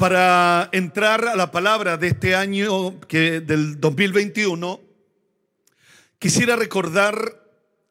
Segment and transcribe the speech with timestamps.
[0.00, 4.80] para entrar a la palabra de este año, que, del 2021,
[6.18, 7.44] quisiera recordar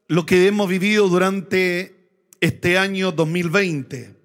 [0.08, 2.10] lo que hemos vivido durante
[2.42, 4.16] este año 2020.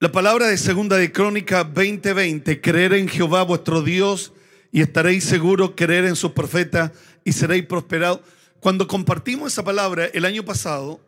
[0.00, 4.32] La palabra de segunda de Crónica 2020, creer en Jehová vuestro Dios
[4.72, 6.90] y estaréis seguros, creer en sus profetas
[7.22, 8.22] y seréis prosperados.
[8.58, 11.00] Cuando compartimos esa palabra el año pasado,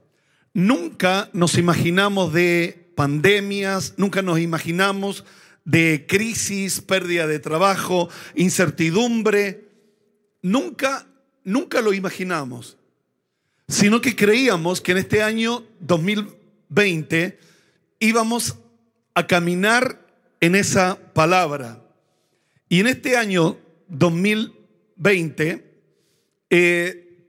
[0.54, 5.24] nunca nos imaginamos de pandemias, nunca nos imaginamos
[5.64, 9.70] de crisis, pérdida de trabajo, incertidumbre.
[10.42, 11.06] Nunca,
[11.42, 12.76] nunca lo imaginamos,
[13.68, 17.38] sino que creíamos que en este año 2020
[18.00, 18.58] íbamos
[19.14, 20.06] a caminar
[20.42, 21.82] en esa palabra.
[22.68, 23.56] Y en este año
[23.88, 25.74] 2020
[26.50, 27.24] eh,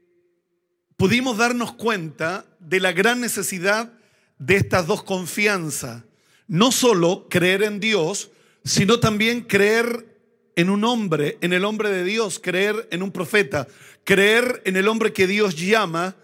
[0.98, 4.01] pudimos darnos cuenta de la gran necesidad
[4.42, 6.04] de estas dos confianzas.
[6.48, 8.32] No solo creer en Dios,
[8.66, 10.08] sino también creer
[10.56, 13.68] en un hombre, en el hombre de Dios, creer en un profeta,
[14.04, 16.16] creer en el hombre que Dios llama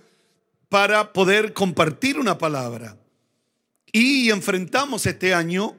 [0.68, 2.98] para poder compartir una palabra.
[3.92, 5.76] Y enfrentamos este año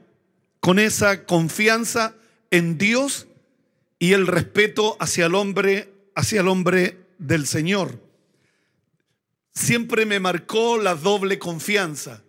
[0.61, 2.15] con esa confianza
[2.53, 3.27] en Dios
[3.99, 8.01] y el respeto hacia el hombre, hacia el hombre del Señor.
[9.53, 12.23] Siempre me marcó la doble confianza.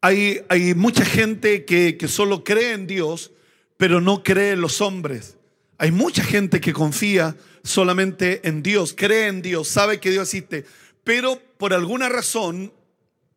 [0.00, 3.32] Hay, mucha gente que, que solo cree en Dios,
[3.76, 5.36] pero no cree en los hombres.
[5.78, 10.64] Hay mucha gente que confía solamente en Dios, cree en Dios, sabe que Dios existe,
[11.04, 12.72] pero por alguna razón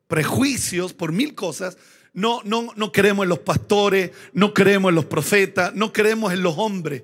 [0.07, 1.77] prejuicios, por mil cosas,
[2.13, 6.41] no, no, no creemos en los pastores, no creemos en los profetas, no creemos en
[6.41, 7.03] los hombres.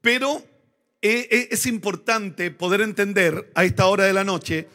[0.00, 0.44] Pero
[1.00, 4.68] e, e, es importante poder entender a esta hora de la noche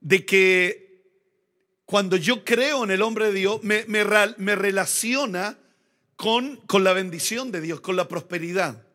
[0.00, 0.89] de que
[1.90, 4.04] cuando yo creo en el hombre de Dios, me, me,
[4.36, 5.58] me relaciona
[6.14, 8.86] con, con, la bendición de Dios, con la prosperidad.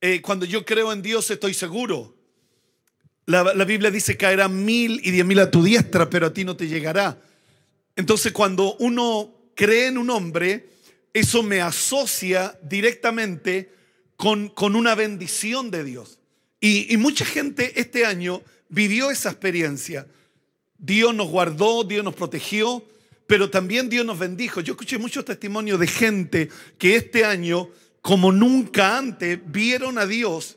[0.00, 2.16] Eh, cuando yo creo en Dios estoy seguro.
[3.26, 6.56] La, Biblia dice caerá mil y diez mil a tu diestra, pero a ti no
[6.56, 7.20] te llegará.
[7.94, 10.70] Entonces cuando uno cree en un hombre,
[11.12, 13.70] eso me asocia directamente
[14.16, 16.18] con, con una bendición de Dios.
[16.58, 18.40] Y, y mucha gente este año
[18.70, 20.06] vivió esa experiencia.
[20.78, 22.84] Dios nos guardó, Dios nos protegió,
[23.26, 24.60] pero también Dios nos bendijo.
[24.60, 26.48] Yo escuché muchos testimonios de gente
[26.78, 27.68] que este año,
[28.02, 30.56] como nunca antes, vieron a Dios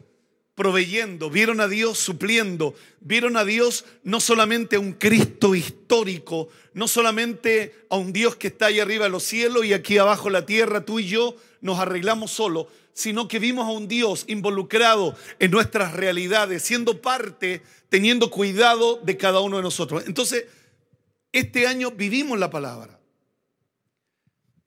[0.57, 6.87] proveyendo, vieron a Dios supliendo, vieron a Dios no solamente a un Cristo histórico, no
[6.87, 10.33] solamente a un Dios que está ahí arriba en los cielos y aquí abajo en
[10.33, 15.15] la tierra, tú y yo nos arreglamos solo, sino que vimos a un Dios involucrado
[15.39, 20.03] en nuestras realidades, siendo parte, teniendo cuidado de cada uno de nosotros.
[20.07, 20.45] Entonces,
[21.31, 22.99] este año vivimos la palabra.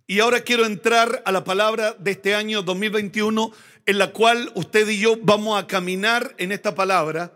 [0.06, 3.52] Y ahora quiero entrar a la palabra de este año 2021
[3.86, 7.32] en la cual usted y yo vamos a caminar en esta palabra,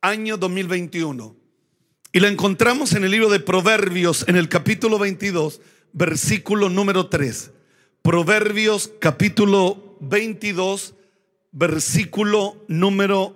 [0.00, 1.36] año 2021.
[2.12, 5.60] Y la encontramos en el libro de Proverbios, en el capítulo 22,
[5.92, 7.50] versículo número 3.
[8.06, 10.94] Proverbios capítulo 22,
[11.50, 13.34] versículo número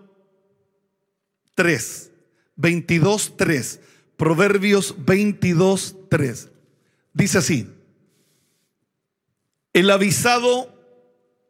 [1.57, 2.13] 3.
[2.55, 3.81] 22, 3.
[4.17, 6.51] Proverbios 22, 3.
[7.13, 7.69] Dice así.
[9.73, 10.73] El avisado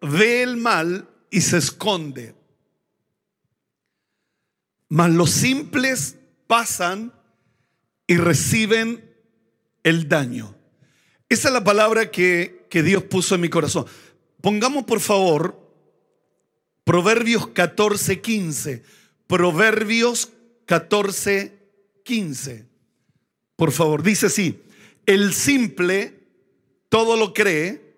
[0.01, 2.35] ve el mal y se esconde.
[4.89, 6.17] Mas los simples
[6.47, 7.13] pasan
[8.07, 9.15] y reciben
[9.83, 10.57] el daño.
[11.29, 13.85] Esa es la palabra que, que Dios puso en mi corazón.
[14.41, 15.61] Pongamos por favor
[16.85, 18.83] Proverbios 14, 15.
[19.27, 20.31] Proverbios
[20.67, 21.57] 14,
[22.05, 22.67] 15.
[23.55, 24.63] Por favor, dice así,
[25.07, 26.19] el simple
[26.89, 27.97] todo lo cree,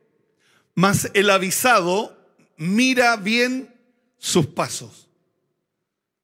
[0.75, 2.19] mas el avisado
[2.57, 3.75] mira bien
[4.19, 5.09] sus pasos.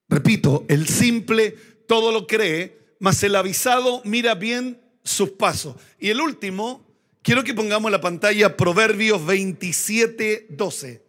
[0.08, 1.52] Repito, el simple
[1.86, 5.76] todo lo cree, mas el avisado mira bien sus pasos.
[5.98, 6.86] Y el último,
[7.28, 11.04] quiero que pongamos la pantalla Proverbios 27, 12.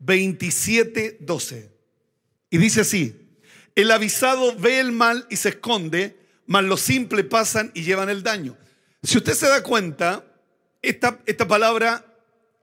[0.00, 1.72] 27, 12.
[2.50, 3.16] Y dice así,
[3.74, 8.22] el avisado ve el mal y se esconde, mas los simples pasan y llevan el
[8.22, 8.54] daño.
[9.02, 10.26] Si usted se da cuenta,
[10.82, 12.04] esta, esta palabra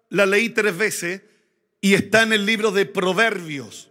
[0.10, 1.24] la leí tres veces
[1.82, 3.90] y está en el libro de Proverbios.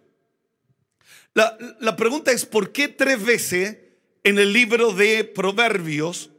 [1.35, 3.79] La, la, pregunta es, ¿por qué tres veces
[4.23, 6.31] en el libro de Proverbios?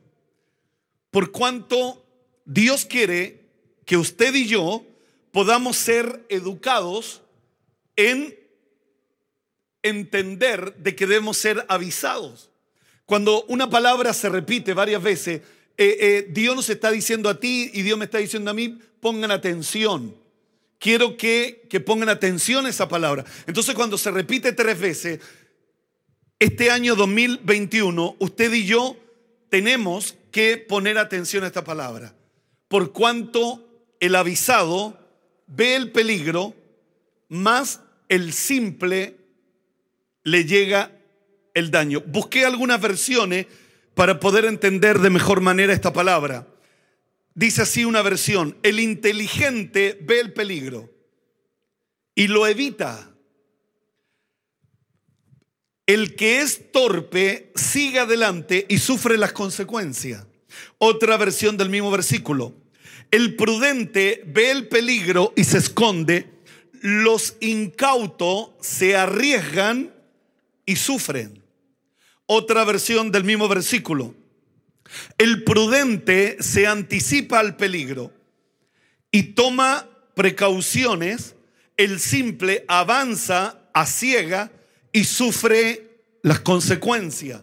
[1.11, 2.05] Por cuanto
[2.49, 3.45] Dios quiere
[3.85, 4.83] que usted y yo
[5.31, 7.21] podamos ser educados
[7.95, 8.35] en
[9.83, 12.49] entender de que debemos ser avisados.
[13.05, 15.41] Cuando una palabra se repite varias veces,
[15.77, 18.79] eh, eh, Dios nos está diciendo a ti y Dios me está diciendo a mí,
[18.99, 20.15] pongan atención.
[20.79, 23.25] Quiero que, que pongan atención a esa palabra.
[23.45, 25.19] Entonces cuando se repite tres veces,
[26.39, 28.97] este año 2021, usted y yo
[29.49, 32.15] tenemos que poner atención a esta palabra.
[32.69, 33.67] Por cuanto
[33.99, 34.97] el avisado
[35.47, 36.55] ve el peligro,
[37.27, 39.17] más el simple
[40.23, 40.91] le llega
[41.53, 42.01] el daño.
[42.05, 43.47] Busqué algunas versiones
[43.95, 46.47] para poder entender de mejor manera esta palabra.
[47.33, 50.89] Dice así una versión, el inteligente ve el peligro
[52.13, 53.11] y lo evita.
[55.87, 60.28] El que es torpe sigue adelante y sufre las consecuencias.
[60.77, 62.53] Otra versión del mismo versículo.
[63.11, 66.29] El prudente ve el peligro y se esconde.
[66.81, 69.93] Los incautos se arriesgan
[70.65, 71.43] y sufren.
[72.25, 74.13] Otra versión del mismo versículo.
[75.17, 78.13] El prudente se anticipa al peligro
[79.11, 81.35] y toma precauciones.
[81.77, 84.51] El simple avanza a ciega
[84.91, 87.41] y sufre las consecuencias.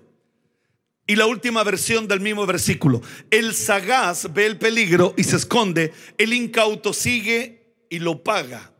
[1.06, 3.00] Y la última versión del mismo versículo.
[3.30, 5.92] El sagaz ve el peligro y se esconde.
[6.18, 8.72] El incauto sigue y lo paga.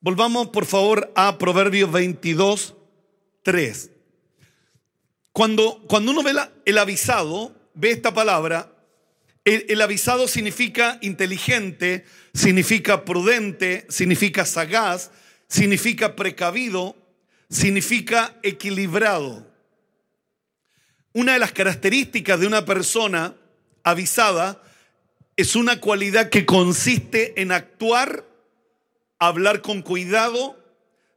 [0.00, 2.74] Volvamos por favor a Proverbios 22,
[3.42, 3.90] 3.
[5.32, 6.32] Cuando, cuando uno ve
[6.64, 8.70] el avisado, ve esta palabra,
[9.44, 12.04] el, el avisado significa inteligente,
[12.34, 15.10] significa prudente, significa sagaz,
[15.48, 16.96] significa precavido,
[17.48, 19.53] significa equilibrado.
[21.14, 23.36] Una de las características de una persona
[23.84, 24.60] avisada
[25.36, 28.26] es una cualidad que consiste en actuar,
[29.20, 30.58] hablar con cuidado,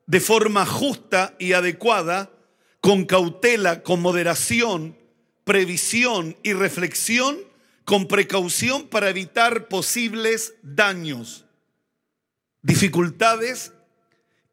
[0.05, 2.31] de forma justa y adecuada,
[2.79, 4.95] con cautela, con moderación,
[5.43, 7.39] previsión y reflexión,
[7.83, 11.45] con precaución para evitar posibles daños,
[12.61, 13.73] dificultades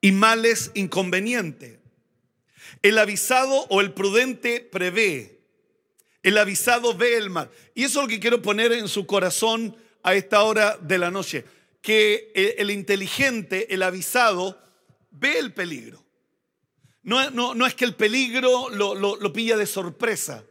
[0.00, 1.80] y males inconvenientes.
[2.82, 5.33] El avisado o el prudente prevé.
[6.24, 7.50] El avisado ve el mal.
[7.74, 11.10] Y eso es lo que quiero poner en su corazón a esta hora de la
[11.10, 11.44] noche.
[11.82, 14.58] Que el inteligente, el avisado,
[15.10, 16.02] ve el peligro.
[17.02, 20.44] No, no, no es que el peligro lo, lo, pilla de sorpresa.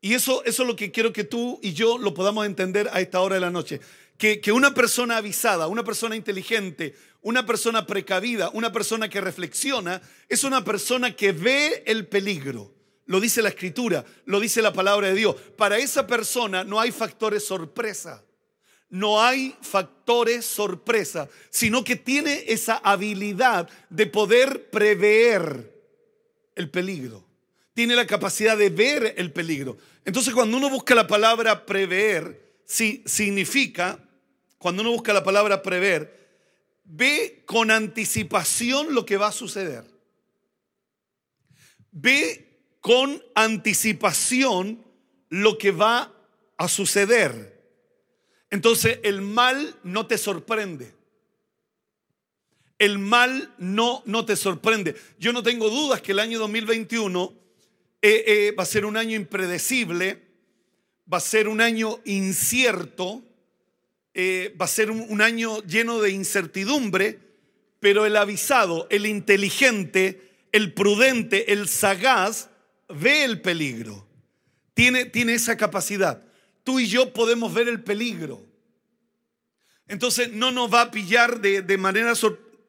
[0.00, 3.00] Y eso, eso es lo que quiero que tú y yo lo podamos entender a
[3.00, 3.80] esta hora de la noche.
[4.16, 10.00] Que, que una persona avisada, una persona inteligente, una persona precavida, una persona que reflexiona,
[10.28, 12.72] es una persona que ve el peligro.
[13.10, 15.34] Lo dice la escritura, lo dice la palabra de Dios.
[15.56, 18.22] Para esa persona no hay factores sorpresa
[18.90, 25.72] no hay factores sorpresa, sino que tiene esa habilidad de poder prever
[26.56, 27.24] el peligro.
[27.72, 29.78] Tiene la capacidad de ver el peligro.
[30.04, 34.00] Entonces cuando uno busca la palabra prever, sí, significa,
[34.58, 36.18] cuando uno busca la palabra prever,
[36.82, 39.84] ve con anticipación lo que va a suceder.
[41.92, 42.49] Ve
[42.80, 44.84] con anticipación
[45.28, 46.12] lo que va
[46.56, 47.58] a suceder.
[48.50, 50.92] Entonces el mal no te sorprende.
[52.78, 54.96] El mal no, no te sorprende.
[55.18, 57.34] Yo no tengo dudas que el año 2021
[58.02, 60.22] eh, eh, va a ser un año impredecible,
[61.12, 63.22] va a ser un año incierto,
[64.14, 67.18] eh, va a ser un, año lleno de incertidumbre,
[67.78, 72.49] pero el avisado, el inteligente, el prudente, el sagaz,
[72.94, 74.06] ve el peligro.
[74.74, 76.22] Tiene, tiene esa capacidad
[76.64, 78.46] tú y yo podemos ver el peligro.
[79.88, 82.12] Entonces no nos va a pillar de, manera,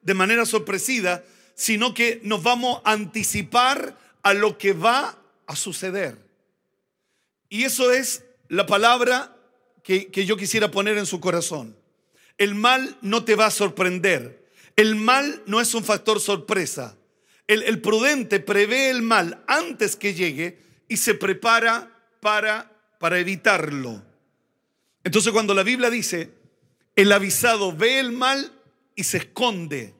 [0.02, 1.22] de manera sorpresiva,
[1.54, 6.18] sino que nos vamos a anticipar a lo que va a suceder.
[7.48, 9.36] Y eso es la palabra
[9.84, 11.76] que, yo quisiera poner en su corazón.
[12.38, 14.48] El mal no te va a sorprender.
[14.74, 16.96] El mal no es un factor sorpresa.
[17.46, 20.58] El, prudente prevé el mal antes que llegue
[20.88, 22.72] y se prepara para
[23.02, 24.00] para evitarlo.
[25.02, 26.30] Entonces cuando la Biblia dice,
[26.94, 28.52] el avisado ve el mal
[28.94, 29.92] y se esconde.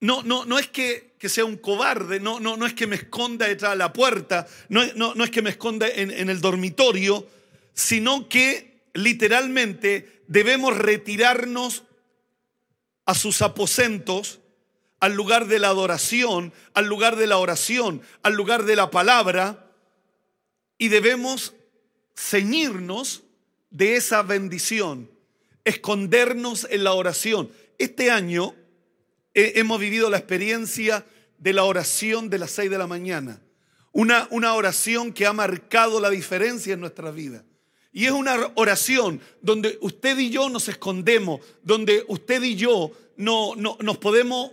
[0.00, 3.48] No, no, no es que, sea un cobarde, no, no, no es que me esconda
[3.48, 7.26] detrás de la puerta, no, no, no es que me esconda en el dormitorio,
[7.72, 11.84] sino que literalmente debemos retirarnos
[13.06, 14.40] a sus aposentos,
[15.00, 19.66] al lugar de la adoración, al lugar de la oración, al lugar de la palabra,
[20.78, 21.54] y debemos
[22.16, 23.22] ceñirnos
[23.70, 25.10] de esa bendición,
[25.64, 27.50] escondernos en la oración.
[27.78, 28.54] Este año
[29.34, 31.06] hemos vivido la experiencia
[31.38, 33.40] de la oración de las seis de la mañana.
[33.92, 37.44] Una, una oración que ha marcado la diferencia en nuestra vida.
[37.92, 43.56] Y es una oración donde usted y yo nos escondemos, donde usted y yo no,
[43.56, 44.52] no, nos podemos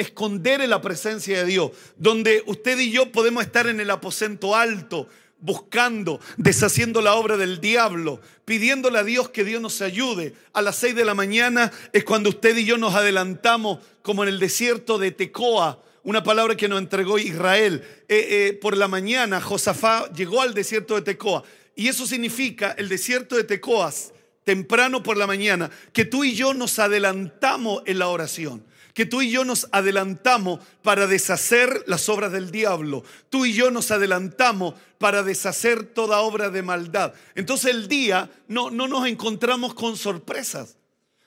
[0.00, 4.56] esconder en la presencia de Dios, donde usted y yo podemos estar en el aposento
[4.56, 5.06] alto,
[5.38, 10.34] buscando, deshaciendo la obra del diablo, pidiéndole a Dios que Dios nos ayude.
[10.52, 14.30] A las seis de la mañana es cuando usted y yo nos adelantamos, como en
[14.30, 17.84] el desierto de Tecoa, una palabra que nos entregó Israel.
[18.08, 21.42] Eh, eh, por la mañana Josafá llegó al desierto de Tecoa.
[21.76, 24.12] Y eso significa el desierto de Tecoas,
[24.44, 29.22] temprano por la mañana, que tú y yo nos adelantamos en la oración que tú
[29.22, 33.04] y yo nos adelantamos para deshacer las obras del diablo.
[33.28, 37.14] Tú y yo nos adelantamos para deshacer toda obra de maldad.
[37.34, 40.76] Entonces el día no, no nos encontramos con sorpresas,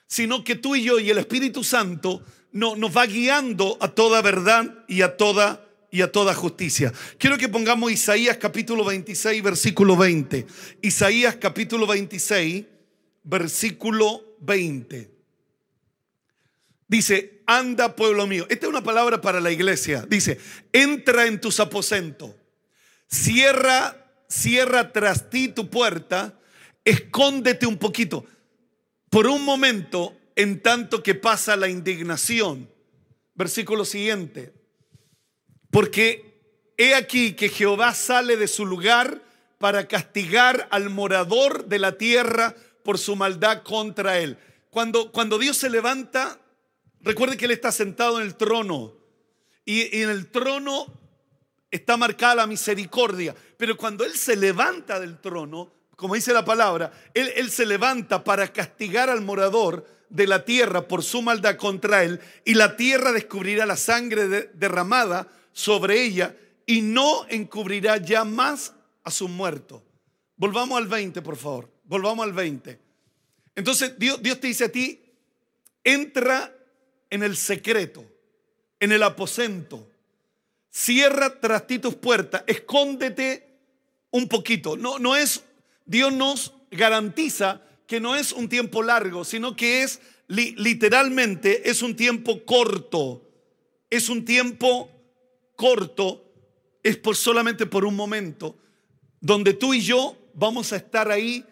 [0.06, 4.22] sino que tú y yo y el Espíritu Santo no, nos va guiando a toda
[4.22, 6.92] verdad y a toda y a toda justicia.
[7.18, 10.44] Quiero que pongamos Isaías capítulo 26, versículo 20.
[10.82, 12.64] Isaías capítulo 26,
[13.22, 15.13] versículo 20.
[16.94, 18.46] Dice, anda pueblo mío.
[18.48, 20.06] Esta es una palabra para la iglesia.
[20.08, 20.38] Dice,
[20.72, 22.30] entra en tus aposentos,
[23.08, 26.38] cierra, cierra tras ti tu puerta,
[26.84, 28.24] escóndete un poquito.
[29.10, 32.70] Por un momento, en tanto que pasa la indignación.
[33.34, 34.52] Versículo siguiente.
[35.72, 39.20] Porque he aquí que Jehová sale de su lugar
[39.58, 44.38] para castigar al morador de la tierra por su maldad contra él.
[44.70, 46.38] Cuando, cuando Dios se levanta
[47.04, 48.94] Recuerde que Él está sentado en el trono
[49.64, 50.86] y, en el trono
[51.70, 53.34] está marcada la misericordia.
[53.56, 58.52] Pero cuando Él se levanta del trono, como dice la palabra, él, se levanta para
[58.52, 63.64] castigar al morador de la tierra por su maldad contra Él y la tierra descubrirá
[63.64, 69.84] la sangre derramada sobre ella y no encubrirá ya más a su muerto.
[70.36, 71.70] Volvamos al 20, por favor.
[71.84, 72.80] Volvamos al 20.
[73.54, 75.00] Entonces Dios, Dios te dice a ti,
[75.84, 76.52] entra
[77.10, 78.04] en el secreto,
[78.80, 79.88] en el aposento.
[80.70, 83.46] Cierra tras ti tus puertas, escóndete
[84.10, 84.76] un poquito.
[84.76, 85.44] No, no es,
[85.84, 91.96] Dios nos garantiza que no es un tiempo largo, sino que es literalmente, es un
[91.96, 93.20] tiempo corto.
[93.90, 94.90] Es un tiempo
[95.56, 96.24] corto,
[96.82, 98.58] es por solamente por un momento,
[99.20, 101.44] donde tú y yo vamos a estar ahí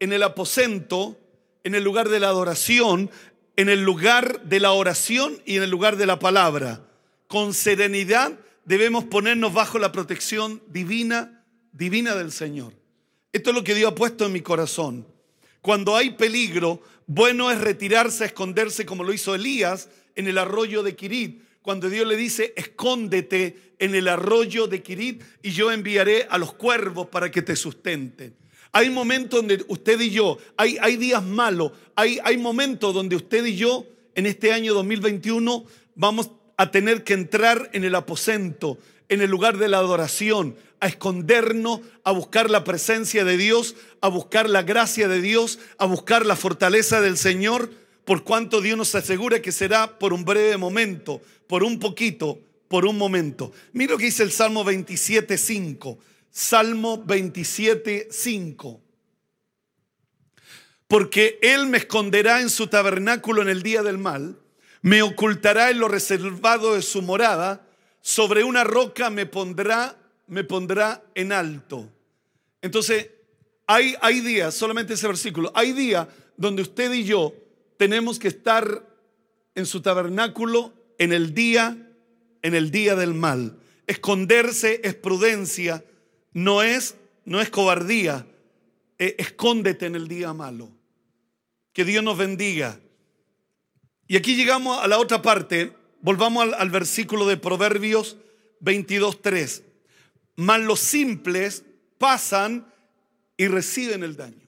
[0.00, 1.18] en el aposento,
[1.64, 3.10] en el lugar de la adoración,
[3.56, 6.86] en el lugar de la oración y en el lugar de la palabra.
[7.26, 12.74] Con serenidad debemos ponernos bajo la protección divina, divina del Señor.
[13.32, 15.06] Esto es lo que Dios ha puesto en mi corazón.
[15.62, 20.94] Cuando hay peligro, bueno es retirarse, esconderse como lo hizo Elías en el arroyo de
[20.94, 21.42] Kirit.
[21.62, 26.52] Cuando Dios le dice, escóndete en el arroyo de Kirit y yo enviaré a los
[26.52, 28.36] cuervos para que te sustenten.
[28.76, 33.56] Hay momentos donde usted y yo, hay, días malos, hay, hay momentos donde usted y
[33.56, 35.64] yo en este año 2021
[35.94, 38.76] vamos a tener que entrar en el aposento,
[39.08, 44.08] en el lugar de la adoración, a escondernos, a buscar la presencia de Dios, a
[44.08, 47.70] buscar la gracia de Dios, a buscar la fortaleza del Señor,
[48.04, 52.84] por cuanto Dios nos asegura que será por un breve momento, por un poquito, por
[52.84, 53.52] un momento.
[53.72, 55.98] Mira lo que dice el Salmo 27, 5.
[56.38, 58.82] Salmo 27, 5.
[60.86, 64.38] Porque Él me esconderá en su tabernáculo en el día del mal,
[64.82, 67.66] me ocultará en lo reservado de su morada,
[68.02, 71.90] sobre una roca me pondrá, me pondrá en alto.
[72.60, 73.08] Entonces,
[73.66, 77.32] hay, hay días, solamente ese versículo, hay días donde usted y yo
[77.78, 78.86] tenemos que estar
[79.54, 81.78] en su tabernáculo en el día,
[82.42, 83.58] en el día del mal.
[83.86, 85.82] Esconderse es prudencia
[86.36, 88.26] no es, no es cobardía.
[88.98, 90.70] Eh, escóndete en el día malo.
[91.72, 92.78] Que Dios nos bendiga.
[94.06, 95.72] Y aquí llegamos a la otra parte.
[96.02, 98.18] Volvamos al, al versículo de Proverbios
[98.60, 99.62] 22.3.
[100.36, 101.64] Mas los simples
[101.96, 102.70] pasan
[103.38, 104.46] y reciben el daño.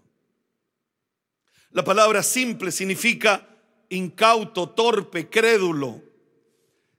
[1.71, 3.49] La palabra simple significa
[3.89, 6.03] incauto, torpe, crédulo.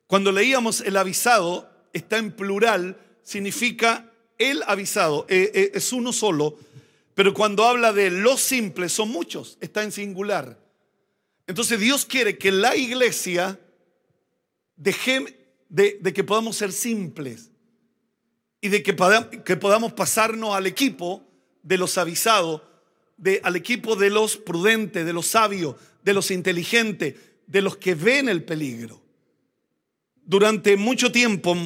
[0.07, 4.08] Cuando leíamos el avisado, está en plural, significa
[4.39, 6.57] el avisado eh, eh, es uno solo,
[7.13, 10.57] pero cuando habla de los simples son muchos, está en singular.
[11.45, 13.59] Entonces Dios quiere que la iglesia
[14.77, 17.51] deje de, que podamos ser simples
[18.61, 21.23] y de que, podamos pasarnos al equipo
[21.61, 22.61] de los avisados,
[23.17, 27.15] de, al equipo de los prudentes, de los sabios, de los inteligentes,
[27.45, 29.01] de los que ven el peligro.
[30.23, 31.57] Durante mucho tiempo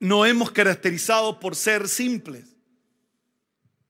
[0.00, 2.56] no hemos caracterizado por ser simples,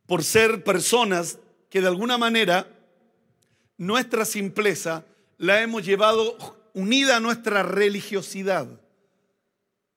[0.07, 1.39] por ser personas
[1.71, 2.69] que de alguna manera
[3.77, 5.05] nuestra simpleza
[5.39, 8.81] la hemos llevado unida a nuestra religiosidad.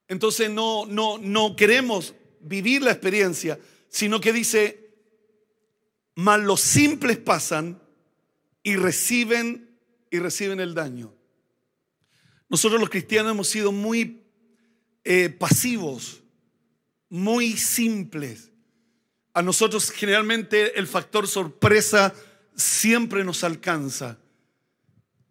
[0.08, 4.90] Entonces no, no, no queremos vivir la experiencia, sino que dice,
[6.14, 7.80] mas los simples pasan
[8.62, 9.78] y reciben
[10.10, 11.14] y reciben el daño.
[12.48, 14.27] Nosotros los cristianos hemos sido muy
[15.10, 16.20] eh, pasivos,
[17.08, 18.50] muy simples.
[19.32, 22.14] A nosotros generalmente el factor sorpresa
[22.54, 24.18] siempre nos alcanza.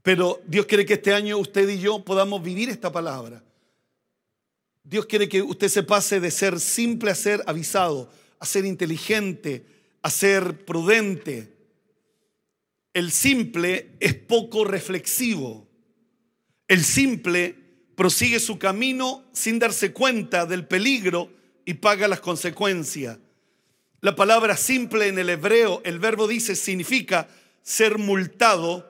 [0.01, 3.43] Pero Dios quiere que este año usted y yo podamos vivir esta palabra.
[4.84, 9.63] Dios quiere que usted se pase de ser simple a ser avisado, a ser inteligente,
[10.01, 11.53] a ser prudente.
[12.93, 15.67] El simple es poco reflexivo.
[16.67, 17.66] El simple
[17.97, 21.31] prosigue su camino sin darse cuenta del peligro
[21.65, 23.17] y paga las consecuencias.
[24.01, 27.27] La palabra simple en el hebreo, el verbo dice, significa
[27.63, 28.87] ser multado,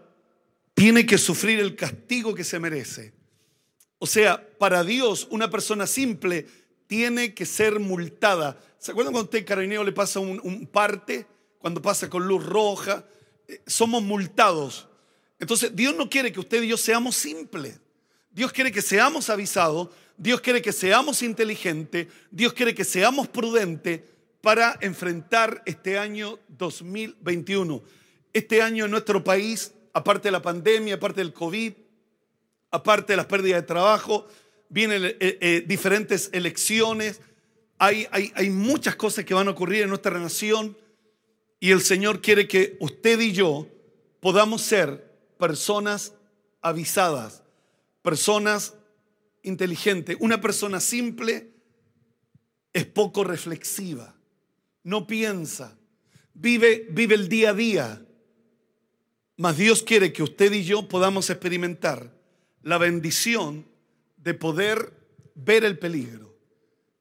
[0.74, 3.14] tiene que sufrir el castigo que se merece.
[3.98, 6.46] O sea, para Dios una persona simple
[6.86, 8.60] tiene que ser multada.
[8.78, 11.26] ¿Se acuerdan cuando usted carabinero le pasa un, parte?
[11.60, 13.06] Cuando pasa con luz roja.
[13.48, 14.90] Eh, somos multados.
[15.40, 17.80] Entonces, Dios no quiere que usted y yo seamos simples.
[18.38, 19.90] Dios quiere que seamos avisados.
[20.16, 22.06] Dios quiere que seamos inteligentes.
[22.30, 24.02] Dios quiere que seamos prudentes
[24.42, 27.82] para enfrentar este año 2021.
[28.32, 31.74] Este año en nuestro país, aparte de la pandemia, aparte del COVID,
[32.70, 34.28] aparte de las pérdidas de trabajo,
[34.70, 37.22] vienen eh, eh, diferentes elecciones,
[37.80, 40.78] hay, hay, hay muchas cosas que van a ocurrir en nuestra nación
[41.60, 43.68] y el Señor quiere que usted y yo
[44.20, 46.14] podamos ser personas
[46.62, 47.42] avisadas,
[48.08, 48.74] personas
[49.44, 50.16] inteligentes.
[50.22, 51.52] Una persona simple
[52.72, 54.16] es poco reflexiva,
[54.82, 55.78] no piensa,
[56.34, 58.06] vive, vive el día a día.
[59.36, 62.18] Mas Dios quiere que usted y yo podamos experimentar
[62.64, 63.68] la bendición
[64.16, 64.94] de poder
[65.36, 66.34] ver el peligro.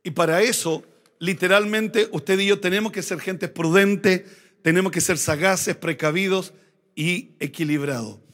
[0.02, 0.82] Y para eso,
[1.20, 4.26] literalmente, usted y yo tenemos que ser gente prudente,
[4.62, 6.52] tenemos que ser sagaces, precavidos
[6.96, 8.25] y equilibrados.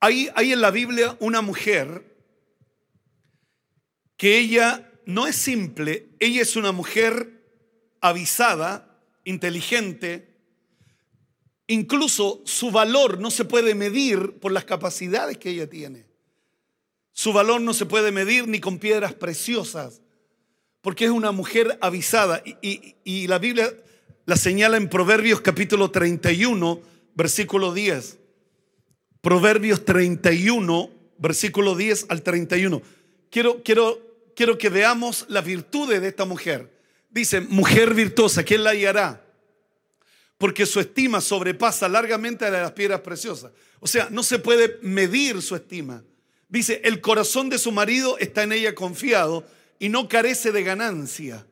[0.00, 2.04] Hay, en la Biblia una mujer
[4.16, 7.44] que ella no es simple, ella es una mujer
[8.00, 10.34] avisada, inteligente,
[11.66, 16.06] incluso su valor no se puede medir por las capacidades que ella tiene.
[17.12, 20.00] Su valor no se puede medir ni con piedras preciosas,
[20.80, 22.42] porque es una mujer avisada.
[22.62, 23.70] Y, la Biblia
[24.24, 26.80] la señala en Proverbios capítulo 31,
[27.14, 28.19] versículo 10.
[29.20, 32.80] Proverbios 31, versículo 10 al 31.
[33.30, 34.00] Quiero, quiero,
[34.34, 36.70] quiero que veamos las virtudes de esta mujer.
[37.10, 39.24] Dice, mujer virtuosa, ¿quién la hallará?
[40.38, 43.52] Porque su estima sobrepasa largamente a las piedras preciosas.
[43.80, 46.02] O sea, no se puede medir su estima.
[46.48, 49.44] Dice, el corazón de su marido está en ella confiado
[49.78, 51.46] y no carece de ganancia.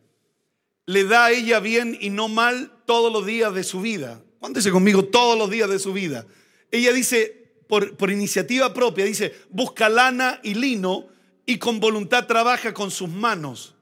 [0.86, 4.22] Le da a ella bien y no mal todos los días de su vida.
[4.40, 6.26] Cuéntese conmigo todos los días de su vida.
[6.70, 11.06] Ella dice, por, iniciativa propia, dice, busca lana y lino
[11.46, 13.74] y con voluntad trabaja con sus manos.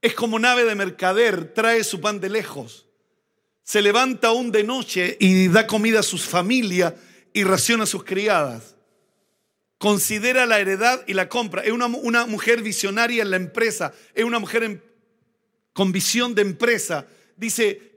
[0.00, 2.86] Es como nave de mercader, trae su pan de lejos.
[3.62, 6.94] Se levanta aún de noche y da comida a sus familias
[7.32, 8.76] y raciona a sus criadas
[9.78, 11.62] considera la heredad y la compra.
[11.62, 11.88] Es una,
[12.26, 14.82] mujer visionaria en la empresa, es una mujer
[15.72, 17.06] con visión de empresa.
[17.36, 17.92] Dice,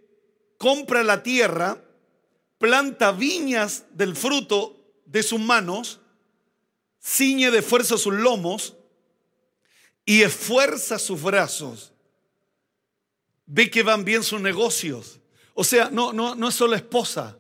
[0.58, 1.82] compra la tierra,
[2.58, 4.79] planta viñas del fruto
[5.12, 6.00] de sus manos,
[7.02, 8.76] ciñe de fuerza sus lomos
[10.06, 11.94] y esfuerza sus brazos.
[13.46, 15.20] Ve que van bien sus negocios.
[15.56, 17.38] O sea, no, no, no es solo esposa,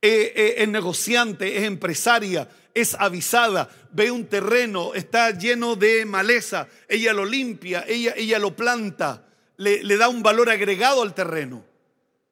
[0.00, 7.24] es negociante, es empresaria, es avisada, ve un terreno, está lleno de maleza, ella lo
[7.24, 9.24] limpia, ella, ella lo planta,
[9.56, 11.64] le, le da un valor agregado al terreno.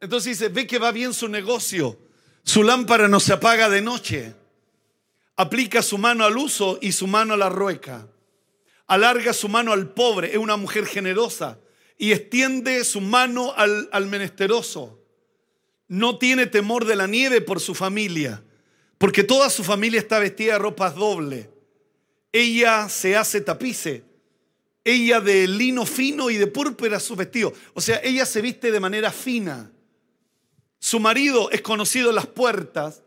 [0.01, 1.99] Entonces dice, ve que va bien su negocio,
[2.43, 4.35] su lámpara no se apaga de noche,
[5.41, 8.07] aplica su mano al uso y su mano a la rueca,
[8.87, 11.59] alarga su mano al pobre, es una mujer generosa
[11.97, 15.03] y extiende su mano al, al menesteroso.
[15.89, 18.43] No tiene temor de la nieve por su familia
[18.99, 21.49] porque toda su familia está vestida de ropas doble.
[22.33, 24.05] Ella se hace tapice.
[24.85, 27.55] Ella de lino fino y de púrpura su vestido.
[27.73, 29.73] O sea, ella se viste de manera fina.
[30.79, 33.03] Su marido es conocido en las puertas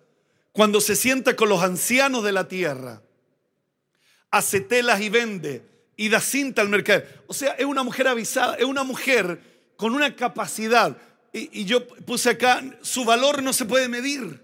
[0.54, 3.02] cuando se sienta con los ancianos de la tierra.
[4.32, 5.74] Hace telas y vende.
[5.96, 7.24] y da cinta al mercader.
[7.28, 9.40] O sea, es una mujer avisada, es una mujer
[9.76, 10.98] con una capacidad.
[11.32, 14.42] Y, yo puse acá, su valor no se puede medir.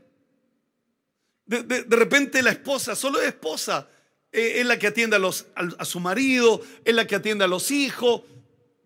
[1.45, 3.88] De, repente la esposa, solo es esposa,
[4.32, 5.22] eh, es la que atiende a,
[5.80, 8.22] a su marido, es la que atiende a los hijos,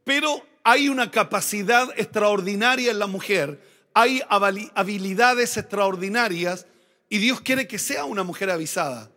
[0.05, 3.59] pero hay una capacidad extraordinaria en la mujer,
[3.93, 6.65] hay habilidades extraordinarias
[7.13, 9.11] y Dios quiere que sea una mujer avisada,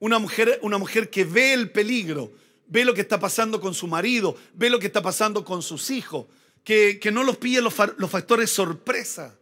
[0.00, 2.32] una mujer, una mujer que ve el peligro,
[2.66, 5.92] ve lo que está pasando con su marido, ve lo que está pasando con sus
[5.92, 6.26] hijos,
[6.64, 9.38] que, no los pille los, los factores sorpresa,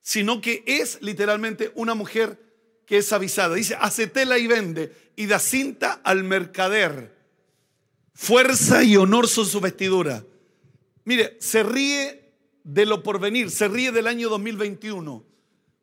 [0.00, 2.40] sino que es literalmente una mujer
[2.86, 3.56] que es avisada.
[3.56, 7.14] Dice, hace tela y vende y da cinta al mercader.
[8.14, 10.24] Fuerza y honor son su vestidura.
[11.04, 12.32] Mire, se ríe
[12.64, 15.26] de lo porvenir, se ríe del año 2021.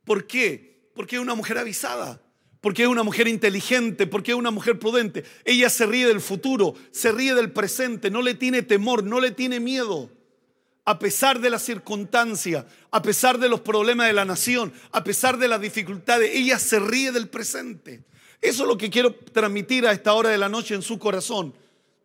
[0.05, 0.74] ¿Por qué?
[0.95, 2.19] Porque es una mujer avisada
[2.65, 5.23] porque es una mujer inteligente, porque es una mujer prudente.
[5.43, 9.29] Ella se ríe del futuro, se ríe del presente, no le tiene temor, no le
[9.29, 10.09] tiene miedo.
[10.83, 15.37] A pesar de las circunstancias, a pesar de los problemas de la nación, a pesar
[15.37, 18.03] de las dificultades, ella se ríe del presente.
[18.41, 21.53] Eso es lo que quiero transmitir a esta hora de la noche en su corazón,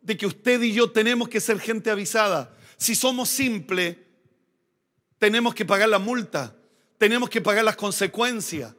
[0.03, 2.55] de que usted y yo tenemos que ser gente avisada.
[2.77, 3.97] Si somos simples,
[5.17, 6.55] tenemos que pagar la multa,
[6.99, 8.75] tenemos que pagar las consecuencias.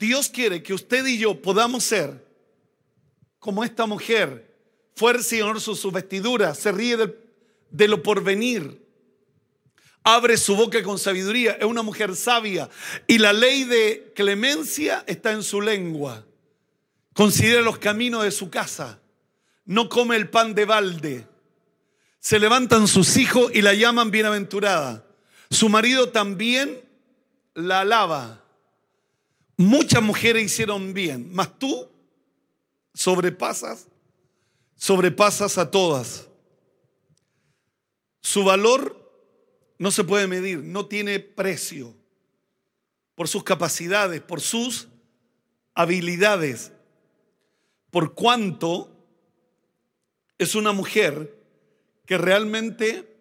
[0.00, 2.24] Dios quiere que usted y yo podamos ser
[3.38, 4.50] como esta mujer,
[4.96, 7.18] fuerza y honor su vestidura, se ríe de,
[7.70, 8.82] de lo porvenir,
[10.02, 12.70] abre su boca con sabiduría, es una mujer sabia
[13.06, 16.24] y la ley de clemencia está en su lengua.
[17.12, 19.00] Considera los caminos de su casa,
[19.66, 21.26] no come el pan de balde.
[22.20, 25.04] Se levantan sus hijos y la llaman bienaventurada.
[25.50, 26.80] Su marido también
[27.52, 28.39] la alaba.
[29.60, 31.86] Muchas mujeres hicieron bien, mas tú
[32.94, 33.88] sobrepasas,
[34.74, 36.26] sobrepasas a todas.
[38.22, 38.96] Su valor
[39.76, 41.94] no se puede medir, no tiene precio
[43.14, 44.88] por sus capacidades, por sus
[45.74, 46.72] habilidades,
[47.90, 48.90] por cuanto
[50.38, 51.38] es una mujer
[52.06, 53.14] que realmente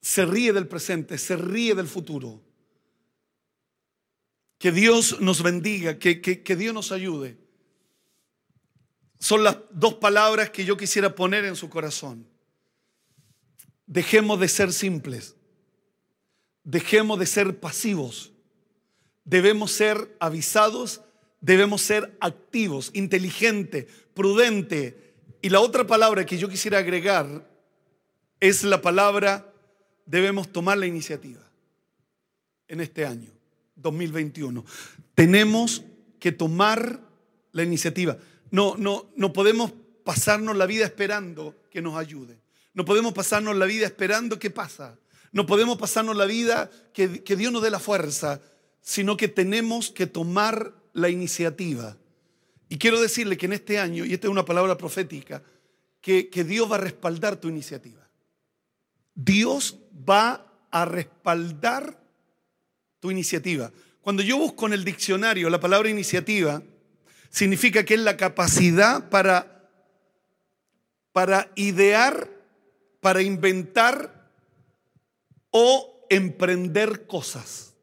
[0.00, 2.49] se ríe del presente, se ríe del futuro.
[4.60, 7.38] Que Dios nos bendiga, que, Dios nos ayude.
[9.18, 12.26] Son las dos palabras que yo quisiera poner en su corazón.
[13.86, 15.34] Dejemos de ser simples.
[16.62, 18.32] Dejemos de ser pasivos.
[19.24, 21.00] Debemos ser avisados,
[21.40, 24.92] debemos ser activos, inteligentes, prudentes.
[25.40, 27.48] Y la otra palabra que yo quisiera agregar
[28.40, 29.54] es la palabra
[30.04, 31.50] debemos tomar la iniciativa
[32.68, 33.39] en este año.
[33.80, 34.64] 2021.
[35.14, 35.84] Tenemos
[36.18, 37.00] que tomar
[37.52, 38.16] la iniciativa.
[38.50, 39.72] No, no, no podemos
[40.04, 42.38] pasarnos la vida esperando que nos ayude.
[42.74, 44.98] No podemos pasarnos la vida esperando qué pasa.
[45.32, 48.40] No podemos pasarnos la vida que, que Dios nos dé la fuerza,
[48.80, 51.96] sino que tenemos que tomar la iniciativa.
[52.68, 55.42] Y quiero decirle que en este año, y esta es una palabra profética,
[56.00, 58.08] que, que Dios va a respaldar tu iniciativa.
[59.14, 61.99] Dios va a respaldar
[63.00, 63.72] tu iniciativa.
[64.00, 66.62] Cuando yo busco en el diccionario la palabra iniciativa,
[67.30, 69.68] significa que es la capacidad para,
[71.12, 72.30] para idear,
[73.00, 74.30] para inventar
[75.50, 77.74] o emprender cosas.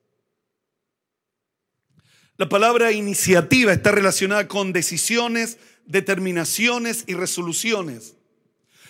[2.38, 8.16] La palabra iniciativa está relacionada con decisiones, determinaciones y resoluciones.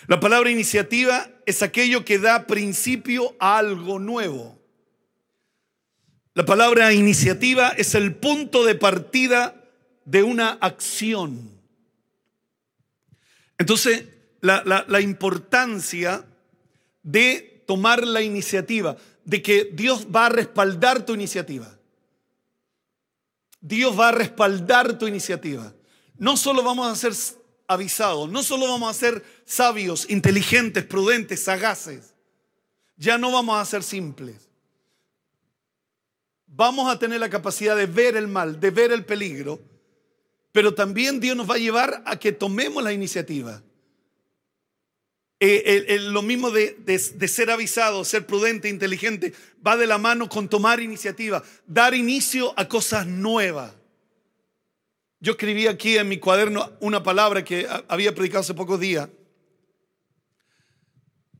[0.06, 4.57] La palabra iniciativa es aquello que da principio a algo nuevo.
[6.38, 9.60] La palabra iniciativa es el punto de partida
[10.04, 11.50] de una acción.
[13.58, 14.04] Entonces,
[14.40, 16.24] la, importancia
[17.02, 21.76] de tomar la iniciativa, de que Dios va a respaldar tu iniciativa.
[23.60, 25.74] Dios va a respaldar tu iniciativa.
[26.18, 27.14] No solo vamos a ser
[27.66, 32.14] avisados, no solo vamos a ser sabios, inteligentes, prudentes, sagaces.
[32.96, 34.47] Ya no vamos a ser simples
[36.58, 39.60] vamos a tener la capacidad de ver el mal, de ver el peligro,
[40.50, 43.62] pero también Dios nos va a llevar a que tomemos la iniciativa.
[45.38, 49.32] Eh, lo mismo de, de, ser avisado, ser prudente, inteligente,
[49.64, 53.72] va de la mano con tomar iniciativa, dar inicio a cosas nuevas.
[55.20, 59.08] Yo escribí aquí en mi cuaderno una palabra que había predicado hace pocos días.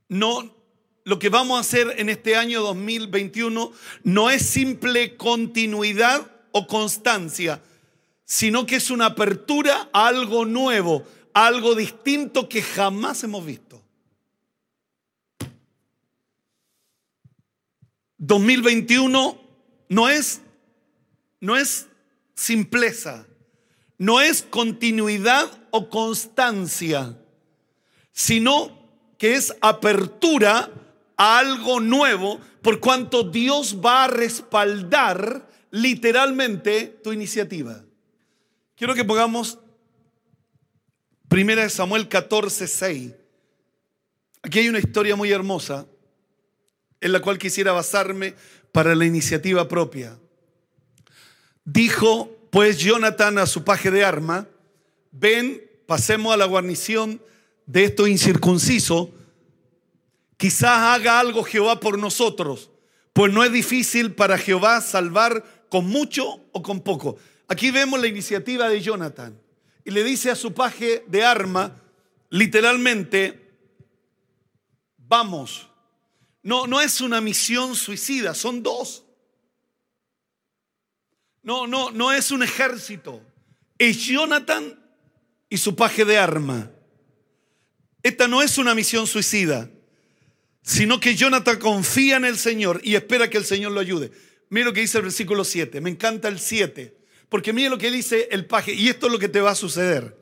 [0.08, 0.57] No,
[1.08, 3.72] lo que vamos a hacer en este año 2021
[4.04, 7.62] no es simple continuidad o constancia,
[8.26, 13.82] sino que es una apertura a algo nuevo, algo distinto que jamás hemos visto.
[18.18, 19.40] 2021
[19.88, 20.42] no es,
[21.40, 21.86] no es
[22.34, 23.26] simpleza,
[23.96, 27.18] no es continuidad o constancia,
[28.12, 28.76] sino
[29.16, 30.70] que es apertura
[31.18, 37.84] a algo nuevo, por cuanto Dios va a respaldar literalmente tu iniciativa.
[38.74, 39.58] Quiero que pongamos
[41.30, 43.12] 1 Samuel 14, 6.
[44.42, 45.86] Aquí hay una historia muy hermosa
[47.00, 48.34] en la cual quisiera basarme
[48.72, 50.18] para la iniciativa propia.
[51.64, 54.48] Dijo pues Jonathan a su paje de arma,
[55.12, 57.20] ven, pasemos a la guarnición
[57.66, 59.12] de esto incircunciso,
[60.38, 62.70] quizás haga algo Jehová por nosotros,
[63.12, 67.18] pues no es difícil para Jehová salvar con mucho o con poco.
[67.48, 69.38] Aquí vemos la iniciativa de Jonathan
[69.84, 71.82] y le dice a su paje de arma,
[72.30, 73.52] literalmente,
[74.96, 75.68] vamos,
[76.42, 79.04] no, no es una misión suicida, son dos.
[81.42, 83.22] No, no, no es un ejército.
[83.78, 84.78] Es Jonathan
[85.48, 86.70] y su paje de arma.
[88.02, 89.70] Esta no es una misión suicida,
[90.68, 94.12] sino que Jonathan confía en el Señor y espera que el Señor lo ayude.
[94.50, 95.80] Mira lo que dice el versículo 7.
[95.80, 96.94] Me encanta el 7.
[97.30, 98.74] Porque mira lo que dice el paje.
[98.74, 100.14] Y esto es lo que te va a suceder.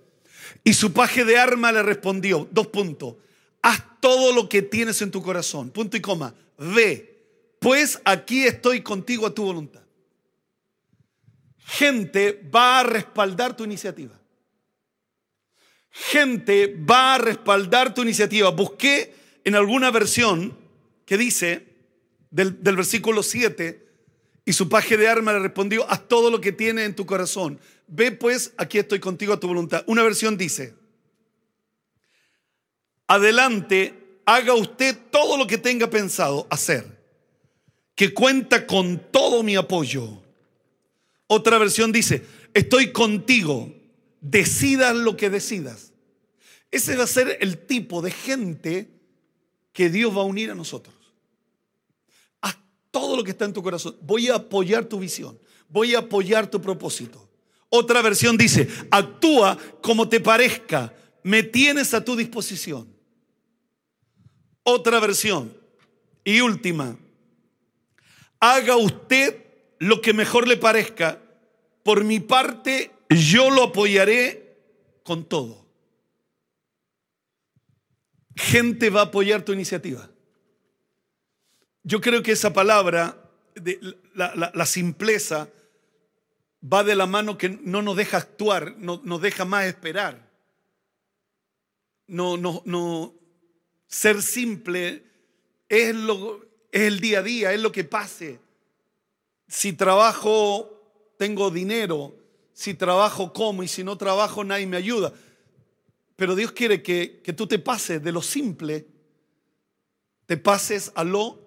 [0.62, 2.48] Y su paje de arma le respondió.
[2.52, 3.16] Dos puntos
[3.61, 5.70] haz todo lo que tienes en tu corazón.
[5.70, 6.32] Punto y coma.
[6.59, 9.82] Ve, pues aquí estoy contigo a tu voluntad.
[11.64, 14.16] Gente va a respaldar tu iniciativa.
[15.90, 18.50] Gente va a respaldar tu iniciativa.
[18.50, 20.59] Busqué en alguna versión
[21.04, 21.68] que dice
[22.30, 23.80] del, versículo 7,
[24.44, 27.61] y su paje de arma le respondió, haz todo lo que tienes en tu corazón.
[27.87, 29.85] Ve pues, aquí estoy contigo a tu voluntad.
[29.87, 30.74] Una versión dice,
[33.06, 36.85] adelante, haga usted todo lo que tenga pensado hacer,
[37.94, 40.24] que cuenta con todo mi apoyo.
[41.28, 43.72] Otra versión dice, estoy contigo,
[44.20, 45.92] decidas lo que decidas.
[46.72, 48.95] Ese va a ser el tipo de gente
[49.76, 50.94] que Dios va a unir a nosotros.
[52.40, 52.56] Haz
[52.90, 53.94] todo lo que está en tu corazón.
[54.00, 55.38] Voy a apoyar tu visión.
[55.68, 57.28] Voy a apoyar tu propósito.
[57.68, 60.94] Otra versión dice, actúa como te parezca.
[61.22, 62.88] Me tienes a tu disposición.
[64.62, 65.54] Otra versión
[66.24, 66.96] y última.
[68.40, 69.44] Haga usted
[69.78, 71.20] lo que mejor le parezca.
[71.82, 74.56] Por mi parte, yo lo apoyaré
[75.02, 75.65] con todo.
[78.37, 80.09] Gente va a apoyar tu iniciativa.
[81.83, 83.81] Yo creo que esa palabra, de
[84.14, 85.49] la, simpleza,
[86.62, 90.31] va de la mano que no nos deja actuar, no, nos deja más esperar.
[92.07, 93.14] No, no, no,
[93.87, 95.03] ser simple
[95.68, 98.38] es, lo, es el día a día, es lo que pase.
[99.49, 102.14] Si trabajo, tengo dinero.
[102.53, 103.62] Si trabajo, como.
[103.62, 105.12] Y si no trabajo, nadie me ayuda.
[106.16, 108.87] Pero Dios quiere que, que tú te pases de lo simple,
[110.24, 111.38] te pases a lo,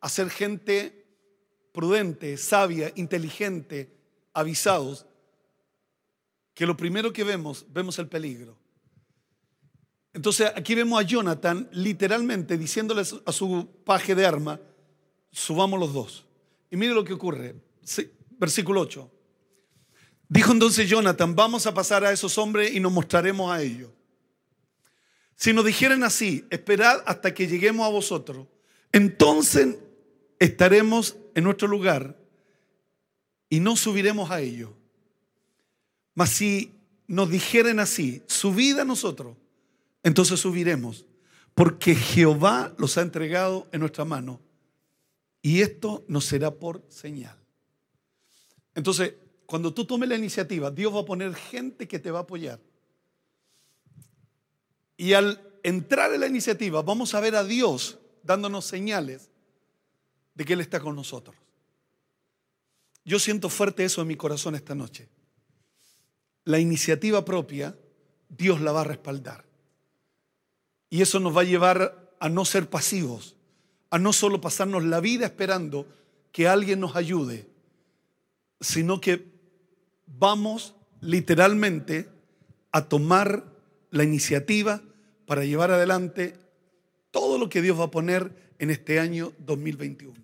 [0.00, 1.06] a ser gente
[1.72, 3.96] prudente, sabia, inteligente,
[4.32, 5.06] avisados,
[6.54, 8.58] que lo primero que vemos, vemos el peligro.
[10.12, 14.60] Entonces aquí vemos a Jonathan literalmente diciéndole a su paje de arma,
[15.30, 16.26] subamos los dos.
[16.70, 17.54] Y mire lo que ocurre.
[18.38, 19.17] versículo 8.
[20.28, 23.90] Dijo entonces Jonathan, vamos a pasar a esos hombres y nos mostraremos a ellos.
[25.36, 28.46] Si nos dijeran así, esperad hasta que lleguemos a vosotros,
[28.92, 29.76] entonces
[30.38, 32.18] estaremos en nuestro lugar
[33.48, 34.70] y no subiremos a ellos.
[36.14, 36.74] Mas si
[37.06, 39.36] nos dijeren así, subid a nosotros
[40.02, 41.04] entonces subiremos,
[41.54, 44.40] porque Jehová los ha entregado en nuestra mano
[45.42, 47.36] y esto nos será por señal.
[48.74, 49.14] Entonces,
[49.48, 52.60] cuando tú tomes la iniciativa, Dios va a poner gente que te va a apoyar.
[54.94, 59.30] Y al entrar en la iniciativa, vamos a ver a Dios dándonos señales
[60.34, 61.34] de que Él está con nosotros.
[63.06, 65.08] Yo siento fuerte eso en mi corazón esta noche.
[66.44, 67.74] La iniciativa propia,
[68.28, 69.46] Dios la va a respaldar.
[70.90, 73.34] Y eso nos va a llevar a no ser pasivos,
[73.88, 75.86] a no solo pasarnos la vida esperando
[76.32, 77.48] que alguien nos ayude,
[78.60, 79.37] sino que
[80.18, 82.08] vamos literalmente
[82.72, 83.44] a tomar
[83.90, 84.82] la iniciativa
[85.26, 86.34] para llevar adelante
[87.10, 90.14] todo lo que Dios va a poner en este año 2021.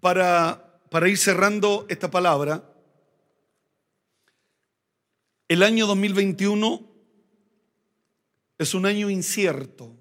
[0.00, 2.62] Para, para ir cerrando esta palabra,
[5.48, 6.84] El año 2021
[8.58, 9.94] es un año incierto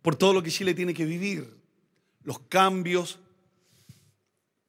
[0.00, 1.54] por todo lo que Chile tiene que vivir,
[2.22, 3.18] los cambios,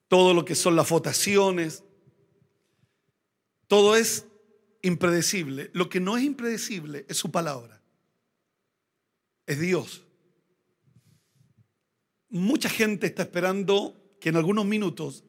[0.09, 1.83] todo lo que son las votaciones,
[3.67, 4.25] todo es
[4.81, 5.69] impredecible.
[5.73, 7.81] Lo que no es impredecible es su palabra,
[9.45, 10.03] es Dios.
[12.29, 15.23] Mucha gente está esperando que en algunos minutos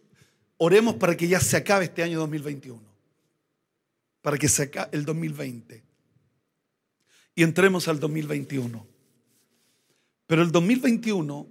[0.57, 2.83] oremos para que ya se acabe este año 2021,
[4.23, 5.85] para que se acabe el 2020
[7.35, 8.87] y entremos al 2021.
[10.27, 11.47] Pero el 2021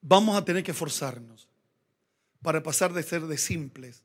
[0.00, 1.48] vamos a tener que forzarnos
[2.44, 4.04] para pasar de ser de simples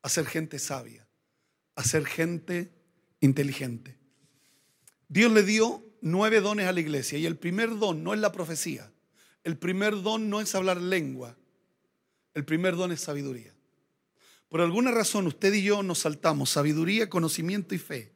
[0.00, 1.06] a ser gente sabia,
[1.76, 2.72] a ser gente
[3.20, 3.98] inteligente.
[5.08, 8.32] Dios le dio nueve dones a la iglesia y el primer don no es la
[8.32, 8.90] profecía,
[9.44, 11.36] el primer don no es hablar lengua,
[12.32, 13.52] el primer don es sabiduría.
[14.48, 18.14] Por alguna razón usted y yo nos saltamos sabiduría, conocimiento y fe.